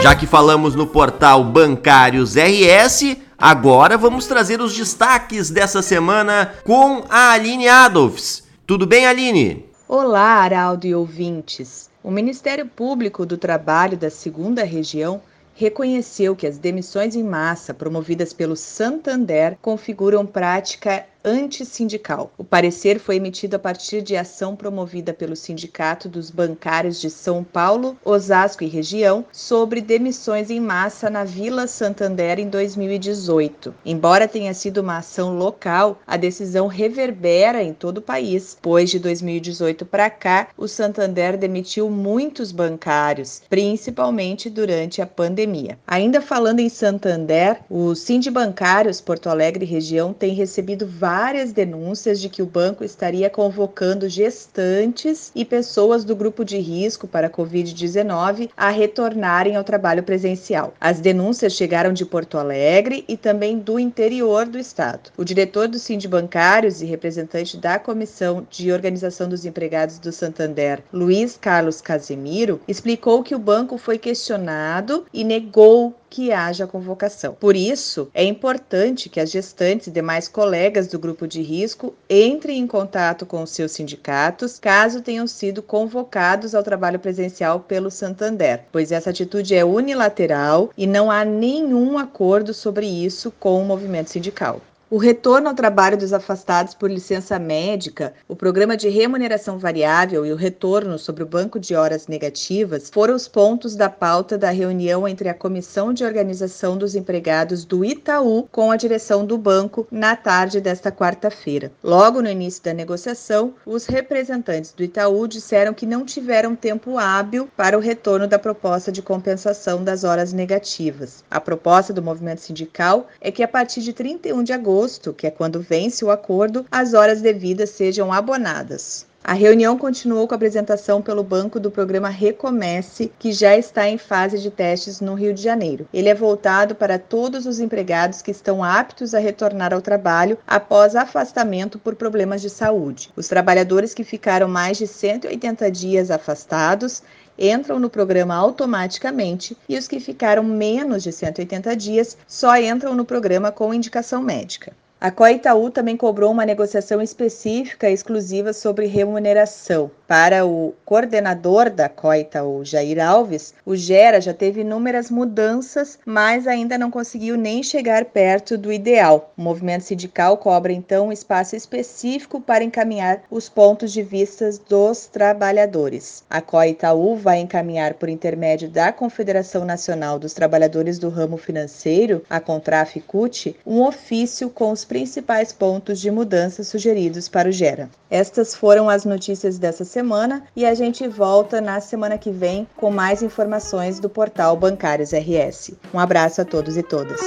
Já 0.00 0.14
que 0.14 0.26
falamos 0.26 0.76
no 0.76 0.86
portal 0.86 1.42
Bancários 1.42 2.36
RS, 2.36 3.16
Agora 3.40 3.96
vamos 3.96 4.26
trazer 4.26 4.60
os 4.60 4.76
destaques 4.76 5.48
dessa 5.48 5.80
semana 5.80 6.54
com 6.64 7.04
a 7.08 7.30
Aline 7.30 7.68
Adolfs. 7.68 8.42
Tudo 8.66 8.84
bem, 8.84 9.06
Aline? 9.06 9.64
Olá, 9.86 10.42
Araldo 10.42 10.88
e 10.88 10.94
ouvintes. 10.94 11.88
O 12.02 12.10
Ministério 12.10 12.66
Público 12.66 13.24
do 13.24 13.38
Trabalho 13.38 13.96
da 13.96 14.10
Segunda 14.10 14.64
Região 14.64 15.22
reconheceu 15.54 16.34
que 16.34 16.48
as 16.48 16.58
demissões 16.58 17.14
em 17.14 17.22
massa 17.22 17.72
promovidas 17.72 18.32
pelo 18.32 18.56
Santander 18.56 19.56
configuram 19.62 20.26
prática 20.26 21.06
antissindical. 21.24 22.32
O 22.38 22.44
parecer 22.44 22.98
foi 22.98 23.16
emitido 23.16 23.56
a 23.56 23.58
partir 23.58 24.02
de 24.02 24.16
ação 24.16 24.56
promovida 24.56 25.12
pelo 25.12 25.36
Sindicato 25.36 26.08
dos 26.08 26.30
Bancários 26.30 27.00
de 27.00 27.10
São 27.10 27.42
Paulo, 27.44 27.96
Osasco 28.04 28.64
e 28.64 28.68
região 28.68 29.24
sobre 29.32 29.80
demissões 29.80 30.50
em 30.50 30.60
massa 30.60 31.10
na 31.10 31.24
Vila 31.24 31.66
Santander 31.66 32.38
em 32.38 32.48
2018. 32.48 33.74
Embora 33.84 34.28
tenha 34.28 34.54
sido 34.54 34.78
uma 34.78 34.98
ação 34.98 35.36
local, 35.36 35.98
a 36.06 36.16
decisão 36.16 36.66
reverbera 36.66 37.62
em 37.62 37.72
todo 37.72 37.98
o 37.98 38.02
país, 38.02 38.56
pois 38.60 38.90
de 38.90 38.98
2018 38.98 39.84
para 39.84 40.08
cá, 40.10 40.48
o 40.56 40.68
Santander 40.68 41.36
demitiu 41.36 41.90
muitos 41.90 42.52
bancários, 42.52 43.42
principalmente 43.48 44.48
durante 44.48 45.02
a 45.02 45.06
pandemia. 45.06 45.78
Ainda 45.86 46.20
falando 46.20 46.60
em 46.60 46.68
Santander, 46.68 47.60
o 47.68 47.94
Sindibancários 47.94 49.00
Porto 49.00 49.28
Alegre 49.28 49.64
região 49.64 50.12
tem 50.12 50.34
recebido 50.34 50.86
várias 51.08 51.52
denúncias 51.52 52.20
de 52.20 52.28
que 52.28 52.42
o 52.42 52.46
banco 52.46 52.84
estaria 52.84 53.30
convocando 53.30 54.10
gestantes 54.10 55.32
e 55.34 55.42
pessoas 55.42 56.04
do 56.04 56.14
grupo 56.14 56.44
de 56.44 56.58
risco 56.58 57.08
para 57.08 57.28
a 57.28 57.30
Covid-19 57.30 58.50
a 58.54 58.68
retornarem 58.68 59.56
ao 59.56 59.64
trabalho 59.64 60.02
presencial. 60.02 60.74
As 60.78 61.00
denúncias 61.00 61.54
chegaram 61.54 61.94
de 61.94 62.04
Porto 62.04 62.36
Alegre 62.36 63.06
e 63.08 63.16
também 63.16 63.58
do 63.58 63.80
interior 63.80 64.44
do 64.44 64.58
estado. 64.58 65.10
O 65.16 65.24
diretor 65.24 65.66
do 65.66 65.78
Sind 65.78 66.06
Bancários 66.06 66.82
e 66.82 66.84
representante 66.84 67.56
da 67.56 67.78
Comissão 67.78 68.46
de 68.50 68.70
Organização 68.70 69.30
dos 69.30 69.46
Empregados 69.46 69.98
do 69.98 70.12
Santander, 70.12 70.82
Luiz 70.92 71.38
Carlos 71.40 71.80
Casemiro, 71.80 72.60
explicou 72.68 73.22
que 73.22 73.34
o 73.34 73.38
banco 73.38 73.78
foi 73.78 73.96
questionado 73.96 75.06
e 75.10 75.24
negou 75.24 75.94
que 76.10 76.32
haja 76.32 76.66
convocação. 76.66 77.34
Por 77.34 77.54
isso, 77.56 78.10
é 78.14 78.24
importante 78.24 79.08
que 79.08 79.20
as 79.20 79.30
gestantes 79.30 79.88
e 79.88 79.90
demais 79.90 80.28
colegas 80.28 80.86
do 80.88 80.98
grupo 80.98 81.26
de 81.26 81.42
risco 81.42 81.94
entrem 82.08 82.58
em 82.58 82.66
contato 82.66 83.26
com 83.26 83.42
os 83.42 83.50
seus 83.50 83.72
sindicatos 83.72 84.58
caso 84.58 85.02
tenham 85.02 85.26
sido 85.26 85.62
convocados 85.62 86.54
ao 86.54 86.62
trabalho 86.62 86.98
presencial 86.98 87.60
pelo 87.60 87.90
Santander, 87.90 88.64
pois 88.72 88.92
essa 88.92 89.10
atitude 89.10 89.54
é 89.54 89.64
unilateral 89.64 90.70
e 90.76 90.86
não 90.86 91.10
há 91.10 91.24
nenhum 91.24 91.98
acordo 91.98 92.54
sobre 92.54 92.86
isso 92.86 93.32
com 93.38 93.60
o 93.60 93.64
movimento 93.64 94.10
sindical. 94.10 94.60
O 94.90 94.96
retorno 94.96 95.50
ao 95.50 95.54
trabalho 95.54 95.98
dos 95.98 96.14
afastados 96.14 96.72
por 96.72 96.90
licença 96.90 97.38
médica, 97.38 98.14
o 98.26 98.34
programa 98.34 98.74
de 98.74 98.88
remuneração 98.88 99.58
variável 99.58 100.24
e 100.24 100.32
o 100.32 100.36
retorno 100.36 100.98
sobre 100.98 101.22
o 101.22 101.26
banco 101.26 101.60
de 101.60 101.74
horas 101.74 102.06
negativas 102.06 102.88
foram 102.88 103.14
os 103.14 103.28
pontos 103.28 103.76
da 103.76 103.90
pauta 103.90 104.38
da 104.38 104.48
reunião 104.48 105.06
entre 105.06 105.28
a 105.28 105.34
Comissão 105.34 105.92
de 105.92 106.04
Organização 106.04 106.78
dos 106.78 106.94
Empregados 106.94 107.66
do 107.66 107.84
Itaú 107.84 108.48
com 108.50 108.70
a 108.70 108.76
direção 108.78 109.26
do 109.26 109.36
banco 109.36 109.86
na 109.90 110.16
tarde 110.16 110.58
desta 110.58 110.90
quarta-feira. 110.90 111.70
Logo 111.84 112.22
no 112.22 112.30
início 112.30 112.64
da 112.64 112.72
negociação, 112.72 113.52
os 113.66 113.84
representantes 113.84 114.72
do 114.72 114.82
Itaú 114.82 115.28
disseram 115.28 115.74
que 115.74 115.84
não 115.84 116.02
tiveram 116.02 116.56
tempo 116.56 116.96
hábil 116.96 117.46
para 117.54 117.76
o 117.76 117.80
retorno 117.80 118.26
da 118.26 118.38
proposta 118.38 118.90
de 118.90 119.02
compensação 119.02 119.84
das 119.84 120.02
horas 120.02 120.32
negativas. 120.32 121.22
A 121.30 121.38
proposta 121.38 121.92
do 121.92 122.02
movimento 122.02 122.40
sindical 122.40 123.06
é 123.20 123.30
que 123.30 123.42
a 123.42 123.48
partir 123.48 123.82
de 123.82 123.92
31 123.92 124.42
de 124.42 124.54
agosto 124.54 124.77
agosto, 124.78 125.12
que 125.12 125.26
é 125.26 125.30
quando 125.30 125.60
vence 125.60 126.04
o 126.04 126.10
acordo, 126.10 126.64
as 126.70 126.94
horas 126.94 127.20
devidas 127.20 127.70
sejam 127.70 128.12
abonadas. 128.12 129.06
A 129.24 129.32
reunião 129.32 129.76
continuou 129.76 130.26
com 130.26 130.34
a 130.34 130.36
apresentação 130.36 131.02
pelo 131.02 131.24
banco 131.24 131.58
do 131.58 131.70
programa 131.70 132.08
Recomece, 132.08 133.12
que 133.18 133.32
já 133.32 133.56
está 133.56 133.88
em 133.88 133.98
fase 133.98 134.38
de 134.38 134.50
testes 134.50 135.00
no 135.00 135.14
Rio 135.14 135.34
de 135.34 135.42
Janeiro. 135.42 135.86
Ele 135.92 136.08
é 136.08 136.14
voltado 136.14 136.74
para 136.76 136.98
todos 136.98 137.44
os 137.44 137.58
empregados 137.58 138.22
que 138.22 138.30
estão 138.30 138.62
aptos 138.62 139.14
a 139.14 139.18
retornar 139.18 139.74
ao 139.74 139.82
trabalho 139.82 140.38
após 140.46 140.94
afastamento 140.94 141.78
por 141.78 141.96
problemas 141.96 142.40
de 142.40 142.48
saúde. 142.48 143.10
Os 143.16 143.28
trabalhadores 143.28 143.92
que 143.92 144.04
ficaram 144.04 144.48
mais 144.48 144.78
de 144.78 144.86
180 144.86 145.70
dias 145.72 146.10
afastados 146.10 147.02
entram 147.38 147.78
no 147.78 147.88
programa 147.88 148.34
automaticamente 148.34 149.56
e 149.68 149.78
os 149.78 149.86
que 149.86 150.00
ficaram 150.00 150.42
menos 150.42 151.02
de 151.02 151.12
180 151.12 151.76
dias 151.76 152.18
só 152.26 152.56
entram 152.56 152.94
no 152.94 153.04
programa 153.04 153.52
com 153.52 153.72
indicação 153.72 154.20
médica. 154.20 154.72
A 155.00 155.12
Coitaú 155.12 155.70
também 155.70 155.96
cobrou 155.96 156.32
uma 156.32 156.44
negociação 156.44 157.00
específica 157.00 157.88
exclusiva 157.88 158.52
sobre 158.52 158.86
remuneração. 158.86 159.88
Para 160.08 160.44
o 160.44 160.74
coordenador 160.84 161.70
da 161.70 161.88
Coitaú, 161.88 162.64
Jair 162.64 162.98
Alves, 162.98 163.54
o 163.64 163.76
Gera 163.76 164.20
já 164.20 164.34
teve 164.34 164.62
inúmeras 164.62 165.08
mudanças, 165.08 166.00
mas 166.04 166.48
ainda 166.48 166.76
não 166.76 166.90
conseguiu 166.90 167.36
nem 167.36 167.62
chegar 167.62 168.06
perto 168.06 168.58
do 168.58 168.72
ideal. 168.72 169.32
O 169.38 169.42
movimento 169.42 169.82
sindical 169.82 170.36
cobra 170.38 170.72
então 170.72 171.08
um 171.08 171.12
espaço 171.12 171.54
específico 171.54 172.40
para 172.40 172.64
encaminhar 172.64 173.22
os 173.30 173.48
pontos 173.48 173.92
de 173.92 174.02
vista 174.02 174.50
dos 174.68 175.06
trabalhadores. 175.06 176.24
A 176.28 176.40
Coitaú 176.40 177.14
vai 177.14 177.38
encaminhar 177.38 177.94
por 177.94 178.08
intermédio 178.08 178.68
da 178.68 178.92
Confederação 178.92 179.64
Nacional 179.64 180.18
dos 180.18 180.32
Trabalhadores 180.32 180.98
do 180.98 181.08
Ramo 181.08 181.36
Financeiro, 181.36 182.24
a 182.28 182.40
Contraficute, 182.40 183.54
um 183.64 183.82
ofício 183.82 184.50
com 184.50 184.72
os 184.72 184.87
principais 184.88 185.52
pontos 185.52 186.00
de 186.00 186.10
mudança 186.10 186.64
sugeridos 186.64 187.28
para 187.28 187.50
o 187.50 187.52
Gera. 187.52 187.90
Estas 188.10 188.54
foram 188.54 188.88
as 188.88 189.04
notícias 189.04 189.58
dessa 189.58 189.84
semana 189.84 190.42
e 190.56 190.64
a 190.64 190.74
gente 190.74 191.06
volta 191.06 191.60
na 191.60 191.78
semana 191.80 192.16
que 192.16 192.30
vem 192.30 192.66
com 192.74 192.90
mais 192.90 193.22
informações 193.22 194.00
do 194.00 194.08
portal 194.08 194.56
Bancários 194.56 195.12
RS. 195.12 195.72
Um 195.92 195.98
abraço 196.00 196.40
a 196.40 196.44
todos 196.44 196.76
e 196.78 196.82
todas. 196.82 197.20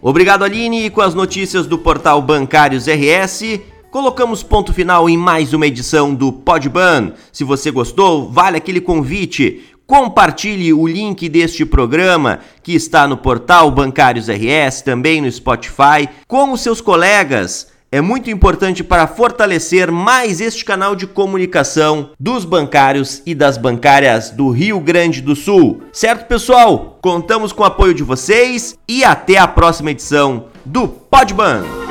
Obrigado, 0.00 0.44
Aline. 0.44 0.84
E 0.84 0.90
com 0.90 1.00
as 1.00 1.14
notícias 1.14 1.66
do 1.66 1.78
portal 1.78 2.20
Bancários 2.20 2.86
RS, 2.86 3.58
colocamos 3.90 4.42
ponto 4.42 4.70
final 4.72 5.08
em 5.08 5.16
mais 5.16 5.54
uma 5.54 5.66
edição 5.66 6.14
do 6.14 6.30
Podban. 6.30 7.14
Se 7.32 7.42
você 7.42 7.70
gostou, 7.70 8.30
vale 8.30 8.58
aquele 8.58 8.82
convite. 8.82 9.73
Compartilhe 9.86 10.72
o 10.72 10.86
link 10.86 11.28
deste 11.28 11.64
programa 11.66 12.40
que 12.62 12.74
está 12.74 13.06
no 13.06 13.16
portal 13.16 13.70
Bancários 13.70 14.28
RS, 14.28 14.82
também 14.82 15.20
no 15.20 15.30
Spotify, 15.30 16.08
com 16.26 16.52
os 16.52 16.62
seus 16.62 16.80
colegas. 16.80 17.72
É 17.92 18.00
muito 18.00 18.28
importante 18.28 18.82
para 18.82 19.06
fortalecer 19.06 19.88
mais 19.92 20.40
este 20.40 20.64
canal 20.64 20.96
de 20.96 21.06
comunicação 21.06 22.10
dos 22.18 22.44
bancários 22.44 23.22
e 23.24 23.36
das 23.36 23.56
bancárias 23.56 24.30
do 24.30 24.50
Rio 24.50 24.80
Grande 24.80 25.20
do 25.20 25.36
Sul. 25.36 25.82
Certo, 25.92 26.26
pessoal? 26.26 26.98
Contamos 27.00 27.52
com 27.52 27.62
o 27.62 27.66
apoio 27.66 27.94
de 27.94 28.02
vocês 28.02 28.76
e 28.88 29.04
até 29.04 29.38
a 29.38 29.46
próxima 29.46 29.92
edição 29.92 30.46
do 30.64 30.88
Podban. 30.88 31.83